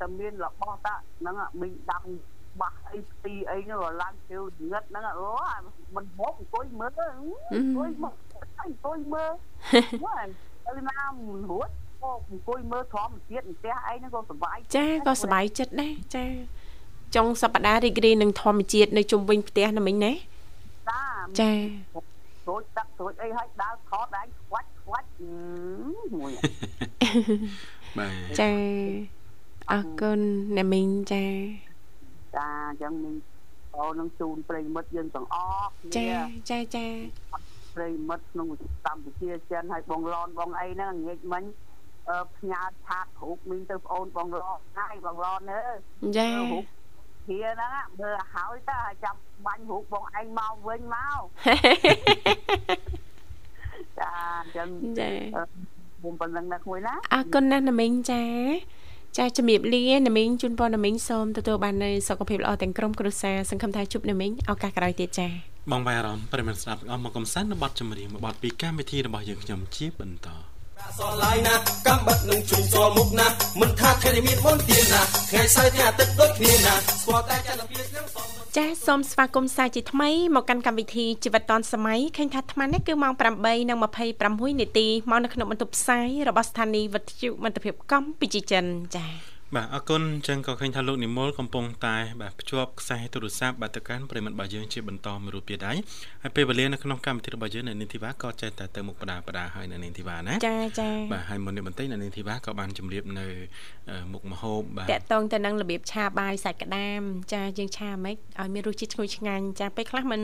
[0.00, 2.02] តែមានរបស់តាហ្នឹងមីងដាំ
[2.60, 5.28] បាសអីផ្ទីអីហ្នឹងឡើងជើងងឹតហ្នឹងអូ
[5.96, 6.92] មិនហូបអង្គុយមើល
[7.52, 8.14] អង្គុយមក
[8.64, 9.32] អង្គុយមើល
[9.70, 10.28] ហ្នឹង
[10.66, 11.68] ទៅណាមិនរួច
[12.02, 16.24] អូអង្គុយមើលធម្មជាតិផ្ទះអីហ្នឹងក៏សុបាយចាក៏សប្បាយចិត្តដែរចា
[17.16, 21.02] ចុងសប្តាហ៍រីករាយនឹងធម្មជាតិនៅជុំវិញផ្ទះណាមិញណាតា
[21.40, 21.52] ចា
[22.48, 25.08] រួចទឹករួចអីហើយដើរថតដែរខ្វាច់ខ្វាច់
[26.14, 26.32] មួយ
[27.98, 28.50] បាទចា
[29.72, 30.20] អរគុណ
[30.58, 31.24] ណាមីងចា
[32.36, 33.16] ចាអញ្ចឹងមីង
[33.76, 36.08] អូនឹងជូនប្រិមិត្តយើងទាំងអស់ចា
[36.50, 36.86] ចាចា
[37.76, 38.48] ប្រិមិត្តក្នុង
[38.86, 41.44] កម្ពុជាចិនហើយបងឡនបងអីហ្នឹងងាកមិញ
[42.08, 45.60] អឺផ្ញើឆាតរូបមីងទៅប្អូនបងឡនហើយបងឡនអើ
[46.18, 46.64] ចារូប
[47.28, 51.20] ហៀហ្នឹងណាមើលឲ្យហើយតើឲ្យចាប់បាញ់រូបបងឯងមកវិញមក
[53.98, 55.44] ចាអញ្ចឹងចាអឺ
[56.00, 58.22] ខ្ញុំប៉ុណ្្នឹងណាក្មួយណាអរគុណណាស់ណាមីងចា
[59.18, 65.28] ចាជំរាបលាណាមីងជូនពរណាមីងសូមទទួលបាននូវសុខភាពល្អទាំងក្រុមគ្រួសារសង្ឃឹមថាជួបណាមីងឱកាសក្រោយទៀតចា
[65.70, 70.28] បងបាយអារម្មណ៍ប្រិយមិត្តស្ដាប់ទាំងអស់មកកំសាន្តនៅបទចម្រៀងមួយបទពីកម្មវិធីរបស់យើងខ្ញុំជាបន្ត
[70.98, 71.54] សោះឡាយណា
[71.86, 73.26] កំបិតនឹងជុំសល់មុខណា
[73.60, 78.26] មិនថាថ្ងៃនេះមានមុនទៀនណាថ្ងៃសៅរ៍ថ្ងៃអាទិត្យដូចគ្នាណាស្គាល់តែចន្ទភានឹងសំ
[78.56, 83.12] ចាសូមស្វាគមន៍សាជាថ្មីមកកាន់កម្មវិធីជីវិតឌွန်សម័យឃើញថាអាត្មានេះគឺម៉ោង
[83.66, 88.64] 8:26នាទីមកនៅក្នុងបន្ទប់ផ្សាយរបស់ស្ថានីយ៍វិទ្យុមិត្តភាពកម្ពុជាចិន
[88.96, 89.06] ចា
[89.56, 95.76] បាទអរគុណអញ្ចឹងក៏ឃើញថាលោកនិមលកំពុងតែបាទភ្ជាប់ខ្សែទូរស័ព្ទបាទទៅកាន់ប្រិមត្តរបស់យើងជាបន្តមួយរូបទៀតដែរ
[96.22, 103.26] ហើយពេលវេលានៅក្នុងកម្មវិធីរបស់យើងនៅនាងធីវ៉ាក៏ចេះតែទៅមុខបដាបដាហើយនៅនាងធីវ៉ាណាចាចាបាទហើយមុននេះបន្តិចនៅនាងធីវ៉ាក៏បានជម្រាបនៅ
[104.12, 107.00] មុខមហូបបាទតកតងទៅនឹងរបៀបឆាបាយសាច់ក្តាម
[107.32, 110.22] ចាយើងឆាមិនឲ្យមានរសជាតិឈ្ងុយឆ្ងាញ់ចាពេលខ្លះมัน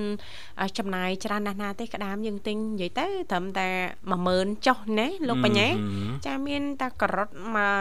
[0.79, 3.69] ចំណាយច្រើនណាស់ណាទេក្តាមយើងទិញនិយាយទៅត្រឹមតែ
[4.19, 5.69] 10000ចុះណាលោកបញ្ញា
[6.27, 7.75] ចាមានតែការ៉ុតមក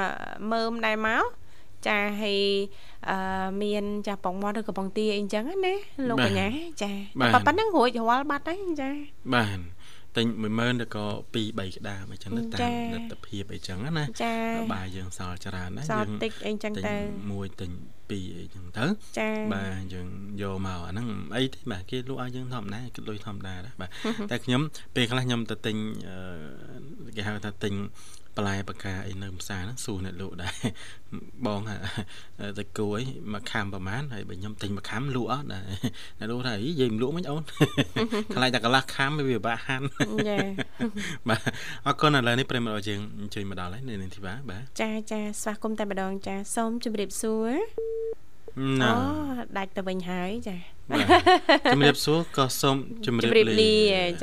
[0.51, 1.25] មើមដែរមក
[1.88, 2.39] ចាហើយ
[3.10, 3.17] អឺ
[3.63, 5.74] មានចាប៉ុងមាត់ឬក៏ប៉ុងទាអីចឹងណា
[6.10, 6.48] លោកបញ្ញា
[6.82, 6.91] ចា
[7.34, 8.89] តែប៉ុណ្ណឹងរួចរាល់បាត់ហើយចា
[9.36, 9.60] បាទ
[10.17, 10.26] ទិញ
[10.60, 14.34] 10000ឬក៏2 3ក្តាមអញ្ចឹងទៅតាចាមលទ្ធភាពអីចឹងណាចា
[14.74, 16.95] បាទយើងសល់ច្រើនណាសល់តិចអីចឹងទិញទៅ
[17.32, 17.71] មួយទិញ
[18.10, 18.86] ពីរអីចឹងទៅ
[19.19, 20.08] ចាបាទយើង
[20.41, 23.89] យកមកអាហ្នឹងអីទេបាទគេលក់ឲ្យយើងធម្មតាគិតលុយធម្មតាដែរបាទ
[24.32, 24.62] តែខ្ញុំ
[24.95, 25.76] ពេលខ្លះខ្ញុំទៅទិញ
[26.10, 27.74] អឺគេហៅថាទិញ
[28.38, 30.56] បន្លែបកាអីនៅផ្សារហ្នឹងសួរអ្នកលក់ដែរ
[31.45, 31.80] បងហ่า
[32.60, 35.63] ទៅគួរអីមួយខាំប្រហែលហើយបើខ្ញុំទិញមួយខាំលក់អត់ដែរ
[36.19, 37.41] អ្នកលក់ថាអីយាយមិនលក់មិនអូន
[38.36, 39.86] ខ្លាចតែកន្លះខាំវាពិបាកហាន់
[40.30, 40.38] ចា
[41.28, 41.39] បាទ
[41.86, 47.50] អរគុណឥឡូវនេះប្រិមត្តរបស់យើងអញ្ជើញមកដល់ហើយនៅនាងធីវ៉ាបាទចាចាស្វាគមន៍តែម្ដងចាសូមជម្រាបសួរ
[48.82, 48.95] ណាអូ
[49.58, 50.75] ដាច់ទៅវិញហើយចាបាទ
[51.74, 53.76] ជំរាបសួរក៏សូមជំជរាបម្រាបលាលា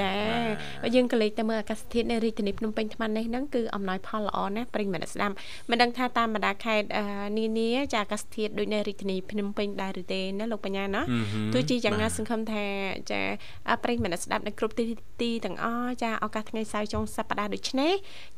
[0.02, 5.34] ចាបាទបើយើងក៏លេខទៅមើលអាកាសធាតុនៅរាជធានីភ្នំពេញថ្មនេះហ្នឹងគឺអំណោយផលល្អណាស់ប្រិយមិត្តស្ដាប់
[5.70, 7.04] មិនដឹងថាតាមបណ្ដាខេត្តអឺ
[7.38, 12.64] នានាចាអាកាសធាតុដូចនៅរាជធានីភ្នំពេញដែរឬទេណាលោកបញ្ញាណាហឹមហឹមទោះជាយ៉ាងណាបាទសង្ឃឹមថា
[13.10, 13.20] ចា
[13.68, 14.84] អ่าប្រិយមិត្តស្ដាប់នៅគ្រប់ទី
[15.22, 17.92] ទីទាំងអស់ចាឱកាសថ្ងៃសៅរ៍ចុងសប្ដាហ៍ដូចនេះ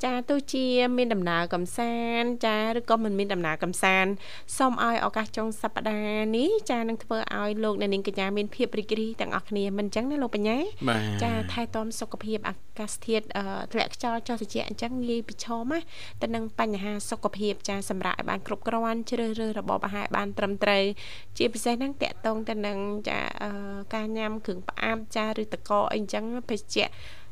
[0.04, 4.10] ចាទោះជាមានដំណើរកំសាន្តចាឬក៏មិនមានដំណើរកំសាន្ត
[4.56, 10.56] សូមឲ្យឱកាសចុងសប្ដាហ៍នេះចានឹងធ្វើឲ្យលោកអ្នកនាងកញ្ញាមានភាពរីករាយទាំងអស់គ្នាមិនអញ្ចឹងណាលោកបញ្ញា
[10.88, 15.78] បាទចាថែទាំសុខភាពអាកាសធាតុអឺធ្លាក់ខ្យល់ចុះត្រជាក់អញ្ចឹងងាយប្រឈមណា
[16.22, 20.84] ទៅនឹងបញ្ហាសុខភាពចាសម្រាប់ឲ្យបានគ្រប់គ្រាន់ជ្រើសរើសរបបអាហារឲ្យបានត្រឹមត្រូវ
[21.38, 23.50] ជាពិសេសហ្នឹងតកតងទៅនឹងចាអឺ
[23.94, 26.86] ការញ៉ាំគ្រឿងផ្អាប់ចាឬតកកអីអញ្ចឹងភេសជ្ជៈ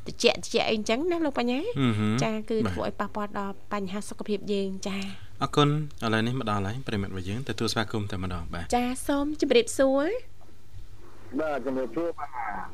[0.07, 4.97] ត្រជាក់ត្រជាក់អីអញ្ចឹងណាលោកបញ្ញាហឹមហឹមចាគឺបាទធ្វើឲ្យប៉ះពាល់ដល់បញ្ហាសុខភាពយើងចា
[5.41, 5.69] អរគុណ
[6.03, 10.07] ឥឡូវនេះមកដល់ហើយប្រិមត្តរបស់យើងទទួលស្វាគមន៍តែម្ដងបាទចាសូមជម្រាបសួរ
[11.41, 12.29] បាទជំរាបសួរបាទ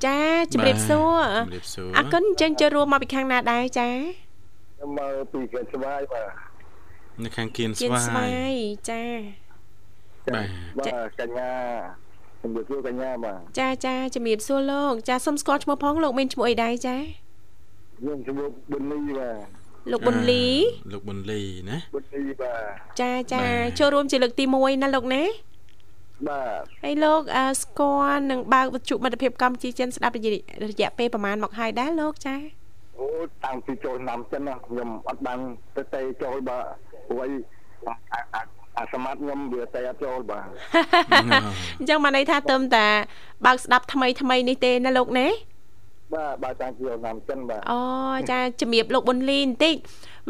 [0.06, 0.20] ចា
[0.54, 6.30] ជម្រាបសួរជម្រាបសួរអរគុណអញ្ចឹងចូលរួមមកពីខាងណាដែរចាខ្ញុំមកពីកែស្វាយបាទ
[7.24, 8.56] នៅខាងគៀនជាស្វាស្វាយយ
[8.90, 9.02] ចា
[10.36, 11.52] បាទបាទកញ្ញា
[12.42, 16.96] ជំរាបសួរកញ្ញាបាទចាចាជំរាបសួរលោក ចាសុំស្គាល់ឈ្មោះផងលោកមានឈ្មោះអីដែរចា
[17.98, 19.48] ខ្ញុំជំរាបប៊ុនលីបាទ
[19.92, 20.46] លោកប៊ុនលី
[20.92, 25.24] លោកប៊ុនលីណាប៊ុនលីបាទចាចាបាទចូលរួមជាលើកទី1ណាលោកណា
[26.28, 30.32] បាទហើយលោកអឺស្គាល់នឹងបើកវិទ្យុមិត្តភាពកម្ពុជាចិនស្ដាប់រយៈ
[30.72, 32.36] រយៈពេលប្រហែលមកហើយដែរលោកចា
[33.00, 33.08] អូ
[33.46, 35.40] តាំងពីចូលឆ្នាំចិនណាខ្ញុំអត់បាន
[35.76, 36.64] ទៅទៅចូលបាទ
[37.08, 37.32] ព្រោះអី
[37.88, 37.94] អា
[38.34, 38.42] អា
[38.78, 40.46] អាសមត្ថខ្ញុំវាទៅអត់ចូលបាទ
[41.80, 42.88] អញ្ចឹងមកន័យថាទៅតែ
[43.46, 45.28] បើកស្ដាប់ថ្មីថ្មីនេះទេណាលោកណា
[46.14, 47.80] បាទបាទតាំងពីចូលឆ្នាំចិនបាទអូ
[48.32, 49.76] ចាជំរាបលោកប៊ុនលីបន្តិច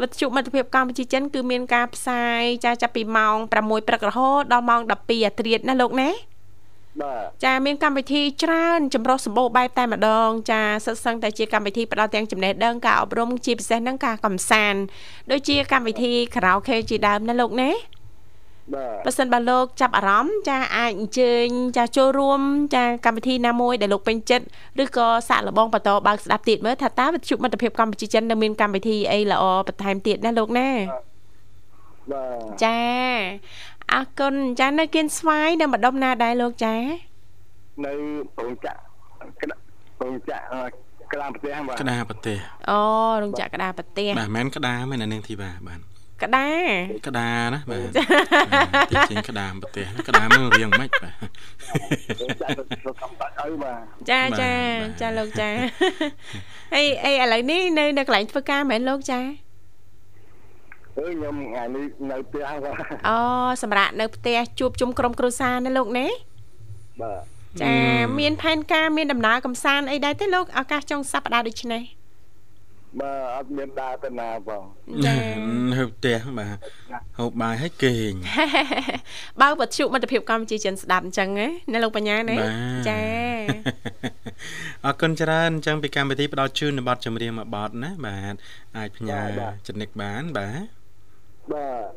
[0.00, 3.52] វិទ្យុមិត្តភាពកម្ពុជាចិនគឺមានការផ្សាយចាចាប់ពីម៉ោង6
[3.88, 6.10] ព្រឹករហូតដល់ម៉ោង12អាត្រៀតណាលោកណា
[7.00, 14.80] បាទចាមានកម្មវិធីច្រើនចម្រុះសម្បូរបែបតែម្ដង ចាសិតសឹងតែជាកម្មវិធីផ្ដល់ទាំងចំណេះដឹងការអប់រំជាពិសេសហ្នឹងការកំសាន្ត
[15.30, 17.70] ដូចជាកម្មវិធីខារ៉ាអូខេជាដើមណាលោកណា
[18.74, 21.46] បាទបើសិនបើលោកចាប់អារម្មណ៍ចាអាចអញ្ជើញ
[21.76, 22.40] ចាចូលរួម
[22.74, 24.44] ចាកម្មវិធីណាមួយដែលលោកពេញចិត្ត
[24.82, 30.68] ឬក៏សាកល្បងបន្តបើកស្ដាប់ទៀតមើលថាតើវិទ្យុមិត្តភាពកម្ពុជាចិននៅមានកម្មវិធីអីល្អបន្ថែមទៀតណាលោកណា
[32.12, 32.78] បាទចា
[33.92, 36.74] អរគុណចានៅគៀនស្វាយនៅម្ដុំណាដែរលោកចា
[37.84, 37.92] នៅ
[38.38, 38.76] រោងចក្រ
[39.40, 39.56] ក្តា
[40.02, 40.62] រោងចក្រអឺ
[41.12, 42.38] ក្តាមប្រទេសបាទក្តារប្រទេស
[42.70, 42.80] អូ
[43.22, 45.80] រោងចក្រក្តារប្រទេសបាទមិនមែនក្តារមែនណានាងធីវ៉ាបាទ
[46.22, 46.70] ក្តារ
[47.06, 47.98] ក្តារណាបាទ
[48.90, 51.12] ទីចេញក្តារប្រទេសណាក្តារមើលរៀងមិនបាទ
[52.20, 55.50] រោងចក្រទៅកំបាត់ឲ្យបាទចាបាទចាបាទចាលោកចា
[56.74, 62.74] អីអីឥឡូវនេះនៅនៅកន្លែងធ្វើការមែនលោកចាអអឺខ្ញុំថ្ងៃនេះនៅផ្ទះបាទ
[63.08, 63.18] អូ
[63.62, 66.06] សម្រាប់នៅផ្ទះជួបជុំក្រុមគ្រួសារណាលោកណា
[67.02, 67.22] បាទ
[67.62, 67.74] ចា
[68.18, 71.82] មានផែនការមានដំណើរកំសាន្តអីដែរទេលោកឱកាសចុងសប្តាហ៍ដូចនេះ
[72.98, 74.64] បាទអត់មានដើរទៅណាបង
[75.06, 75.14] ចា
[75.72, 76.56] នៅផ្ទះបាទ
[77.18, 78.12] ហូបបាយហើយគេង
[79.40, 83.00] បើវត្ថុមិត្តភាពកម្ពុជាចិនស្ដាប់អញ្ចឹងណាណាលោកបញ្ញាណាបាទចា
[84.84, 88.34] អរគុណច្រើនអញ្ចឹងពីកម្មវិធីផ្ដល់ជូននៅប័ណ្ណចម្រៀងមួយប័ណ្ណណាបាទ
[88.76, 89.20] អាចផ្ញើ
[89.68, 90.62] ចំណិកបានបាទ
[91.52, 91.88] បាទ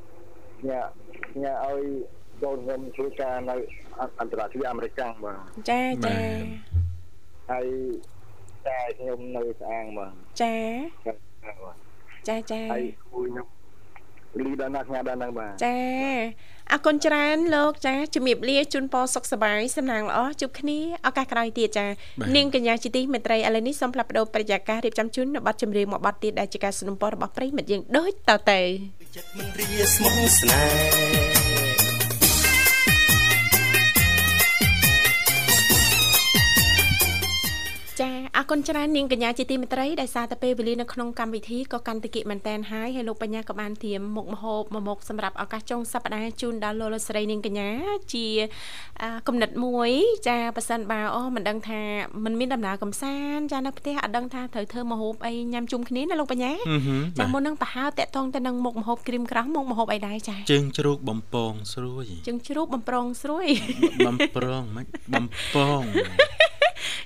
[0.70, 0.82] ញ៉ា
[1.44, 1.84] ញ៉ាឲ្យ
[2.44, 3.56] កូនខ្ញុំធ្វើការនៅ
[4.20, 5.38] អន្តរជាតិអាមេរិកបាទ
[5.70, 6.18] ចាចា
[7.52, 7.68] ហើយ
[8.67, 10.13] តែខ្ញុំនៅស្អាងបាទ
[10.43, 10.55] ចា
[11.07, 11.77] បាទ
[12.29, 13.47] ចាចា ហើយគួយខ្ញុំ
[14.39, 15.77] លីដល់ណាស់ញ៉ាដល់ហ្នឹងបាទ ចា
[16.73, 21.87] អរគុណច្រើនលោកចាជំរាបលាជូនពរសុខសប្បាយសំណាងល្អជួបគ្នាឱកាសក្រោយទៀតចា
[22.37, 28.61] នាងកញ្ញាជាទីមេត្រីឥឡូវនេះសូមផ្លាប់បដោប្រយាកររៀបចំជូននៅប័ណ្ណចម្រៀងមួយប័ណ្ណទៀតដែលជាការสนับสนุนរបស់ប្រិយមិត្តយើងដូចតទៅ
[29.17, 31.52] ចិត្តមិនរាស្មោះស្នេហ៍
[38.38, 47.70] អរគុណច្រើននាងកញ្ញាជាទីមេត្រីដែលសារតែពេលវេលានៅក្នុងកម្មវិធីក៏កាន់តែគិតមែនតែនហើយហើយលោកបញ្ញាក៏បានធៀមមុខមហូបមួយមុខសម្រាប់ឱកាសចុងសប្តាហ៍ជូនដល់លោកលោកស្រីនាងកញ្ញា
[48.14, 48.26] ជា
[49.02, 49.90] អាគំនិតមួយ
[50.28, 51.82] ចាប៉ះសិនបើអូមិនដឹងថា
[52.24, 63.48] มันមានដំណើរកំសាន្តចានៅផ្ទះអត់ដឹងថាត្រូវធ្វើមហូបអីញ៉ាំជុំគ្នាណាលោកបញ្ញាហឹមហឹមចាបាទមុននឹងប្រហែលតាក់ទងទៅនឹងមុខមហូបគ្រីមក្រោះមុខមហូបអីដែរចាជើងជ្រូកបំពងស្រួយជើងជ្រូកបំប្រងស្រួយ
[64.08, 65.84] បំប្រងមិនបំពង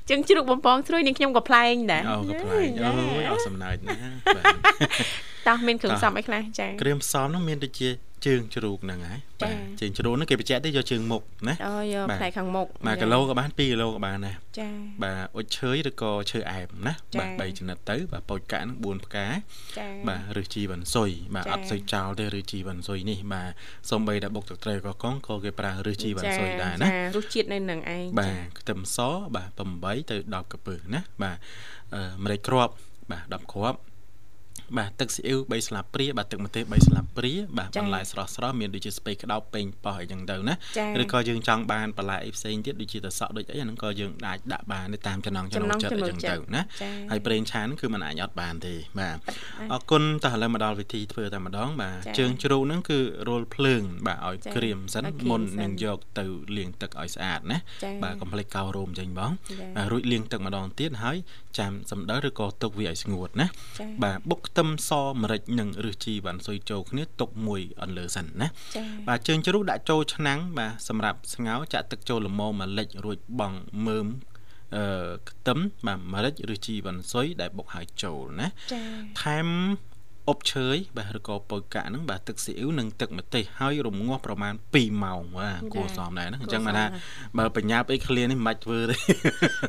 [0.10, 3.96] ជើងជ្រូកបំពងស្រួយនាងខ្ញុំក៏ប្លែងដែរអូក៏ប្លែកចាអូយអត់សំណើចណា
[4.36, 4.46] បាទ
[5.48, 7.90] តោះមានគ្រឿងផ្សំអីខ្លះចាគ្រឿងផ្សំនោះមានដូចជា
[8.26, 14.70] ជើងជ្រូកហ្នឹងហើយចាបាទជើងជ្រូកហ្នឹងគេបញ្ជាក់ទេយកជើងមុខណាអូយកបាទផ្នែកខាងមុខ1គីឡូក៏បាន2គីឡូក៏បានដែរចា
[15.04, 19.28] បាទអុជឈើឬក៏ឈើអែមណាចាបាទ3ចំណិតទៅបាទពោចកាក់ហ្នឹង4ផ្កា
[19.78, 23.52] ចាបាទឬជីវ៉ាន់ស៊ុយបាទចាអត់សូវចោលទេឬជីវ៉ាន់ស៊ុយនេះបាទ
[23.92, 28.98] សំបីតែបុកទឹកត្រីក៏កងក៏គេប្រើឬជីវ៉ាន់ស៊ុយដែរណាចារសជាតិនៅនឹងឯងបាទខ្ទឹមស
[29.36, 29.50] បាទ
[29.80, 31.38] 8ទៅ10កាពើណាបាទ
[31.96, 32.74] អឺម្រេចគ្រាប់
[33.12, 33.80] បាទ10គ្រាប់
[34.78, 49.18] បាទទឹកស៊ីអ៊ីវ3ស្លាបព្រាបាទទឹកម្ទេស3ស្លាបព្រាបាទបន្លែស្រស់ស្រស់មានដូចជាស្ពៃក្តោបប៉េងប៉ោះអីចឹងទៅណាចាឬក៏យើងចង់បានបន្លែអីផ្សេងទៀតដូចជាតសក់ដូចអីអាហ្នឹងក៏យើងអាចដាក់បានទៅតាមចំណង់ចំណូលចិត្តអីចឹងទៅណាចាហើយប្រេងឆាហ្នឹងគឺมันអាចអត់បានទេបាទ
[49.72, 56.26] អរគុណតោះឥឡូវមកដល់វិធីធ្វើតែម្ដងបាទចាជើងជ្រូកហ្នឹងគឺរោលភ្លើង បាទឲ្យចាក្រៀមសិនឲ្យក្រៀមមុនសិននឹងយកទៅ
[56.58, 61.18] លាងទឹកឲ្យស្អាតណាចាបាទកុំភ្លេចកោររោមចេញបងចាបាទរួចលាងទឹកម្ដងទៀតហើយ
[61.60, 63.48] ចាំសម្ដៅឬក៏ទុកវាឲ្យស្ងួតណា
[63.80, 64.92] ចាបាទបុកខ្ទឹមស
[65.22, 74.08] ម្រេចនិងរសជីវ៉ាន់ស៊ុយចូលគ្នាទុកមួយអន្លើសិនណាចាបាទជើងជ្រូកដាក់ចូលឆ្នាំងបាទសម្រាប់ស្ងោរចាក់ទឹកចូលល្មមម្លិចរួចបង់មើម
[74.76, 78.84] អឺខ្ទឹមបាទម្រេចឬជីវ៉ាន់ស៊ុយដែលបុកហើយចូលណាចា
[79.22, 79.48] ថែម
[80.30, 86.86] អប់ឈើយបាទឬក៏ពោយកាក់ហ្នឹងបាទទឹកស៊ីអ៊ីវនិងទឹកម្ទេសហើយរំងាស់ប្រមាណ2ម៉ោងបាទគួរសមដែរហ្នឹងអញ្ចឹងបានថា
[87.38, 88.96] បើបញ្ញាប់អីឃ្លានេះមិនបាច់ធ្វើទេ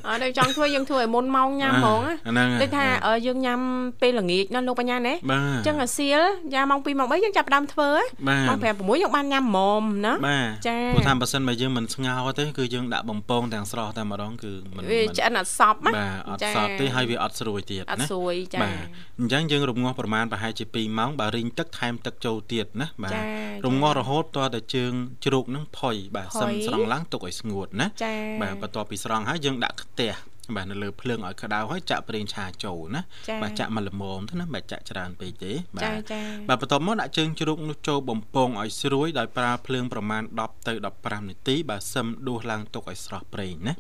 [0.09, 3.61] អត់ដល់ចង់ធ្វើយើងធ្វើឲ្យមុនម៉ោងញ៉ាំហ្មងណាហ្នឹងហើយដូចថាអឺយើងញ៉ាំ
[4.03, 6.21] ពេលល្ងាចណាលោកបញ្ញាណាបាទអញ្ចឹងអាសៀល
[6.55, 7.91] យ៉ាម៉ោង2ម៉ោង3យើងចាប់ផ្ដើមធ្វើ
[8.29, 18.77] បាទម៉ោង5 6យើងបានញ៉ាំហ្មមណាបាទចាព្រោះថាបើសិនបើយើងមិនស្ងោរទេគឺយើងដាក់បំពងទាំងស្រស់តែម្ដងគឺមិនវាមិនឆ្អិនអត់សប់ណាបាទអត់ចាសតទេហើយវាអត់ស្រួយទៀតអត់ណាស្រួយចាបាទ
[19.21, 23.23] អញ្ចឹងយើងរំងាស់ប្រមាណប្រហែលជា2ម៉ោងបើរីងទឹកថែមទឹកចូលទៀតណាបាទចា
[23.67, 24.93] រំងាស់រហូតតតែជើង
[25.25, 30.15] ជ្រូកហ្នឹងផុយបាទផុយសឹមស្រង់ឡើងទុកឲ្យស្ងួតណាចាបាទបន្ទាប់ពីស្រង់ហើយយើងដាក់ខ្ទះ
[30.57, 43.75] បាទនៅលើភ្លើងឲ្យក្តៅហើយចាក់ប្រេងឆាចូលណាចាបាទចាក់មកល្មមទៅណាបាទចាក់ច្រើនពេកទេបាចាទចាបាទបន្ទាប់មកដាក់ជើងជ្រូកនោះចូលបំពងឲ្យស្រួយដោយប្រើភ្លើងប្រមាណ10ទៅ15នាទីបាទសឹមដួសឡើងទុកឲ្យស្រស់ប្រេងណា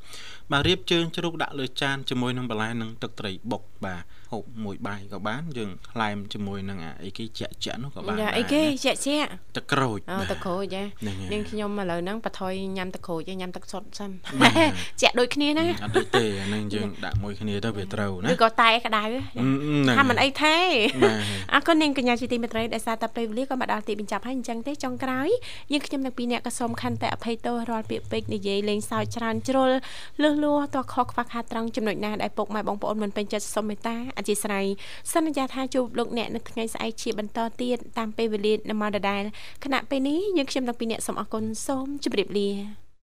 [0.52, 14.10] បាទរៀបជើងជ្រូកដាក់លើចានជាមួយនឹងបន្លែនិងទឹកត្រីបុកបាទហូបមួយបាយក៏បានយើងក្លែមជាមួយនឹងអាអីគេជាក់ជាក់នោះក៏បានយ៉ាដែរអីគេជាក់ជាក់ទឹកក្រូចអូបាទទឹកក្រូចចាហ្នឹងហើយនាងខ្ញុំឥឡូវហ្នឹងបថយញ៉ាំទឹកក្រូចឯងញ៉ាំទឹកសុទ្ធសិន
[14.42, 14.70] បាទ
[15.02, 20.56] ជាក់ដូចគ្នាណាអត់ដូចទេអានឹងយើងដាក់មួយគ្នាទៅវាត្រូវណាឬក៏តែក្តៅអឺហ្នឹងថាមិនអីទេ
[21.02, 21.16] បាទ
[21.54, 25.28] អរគុណនាងកញ្ញាជាទីមេត្រីដែលសារតាពេលវេលាក៏មកដល់ទីបញ្ចប់ហើយអញ្ចឹងទេចុងក្រោយ
[25.72, 29.70] យើងខ្ញុំទាំងពីរអ្នកក៏សូមខន្តិអភ័យទោសរាល់ពាក្យពេចន៍និយាយលេងសើចច្រើនជ្រុល
[30.22, 34.66] លឺលួតោះខកខ្វះខាតត្រង់ចំណុចណាដែលពុកម៉ែបងប្អូនមិនពេញចិត្តសូមមេត្តាអធិស្ឋាន
[35.12, 39.22] សន្យាថាជួបលោកអ្នកនៅថ្ងៃស្អែកជាបន្តទៀតតាមពេលវេលានៅម៉ោងដដែល
[39.64, 42.87] គណៈពេលនេះយើងខ្ញុំទាំងពីរអ្នកសូមអរគុណសូមជម្រាបលា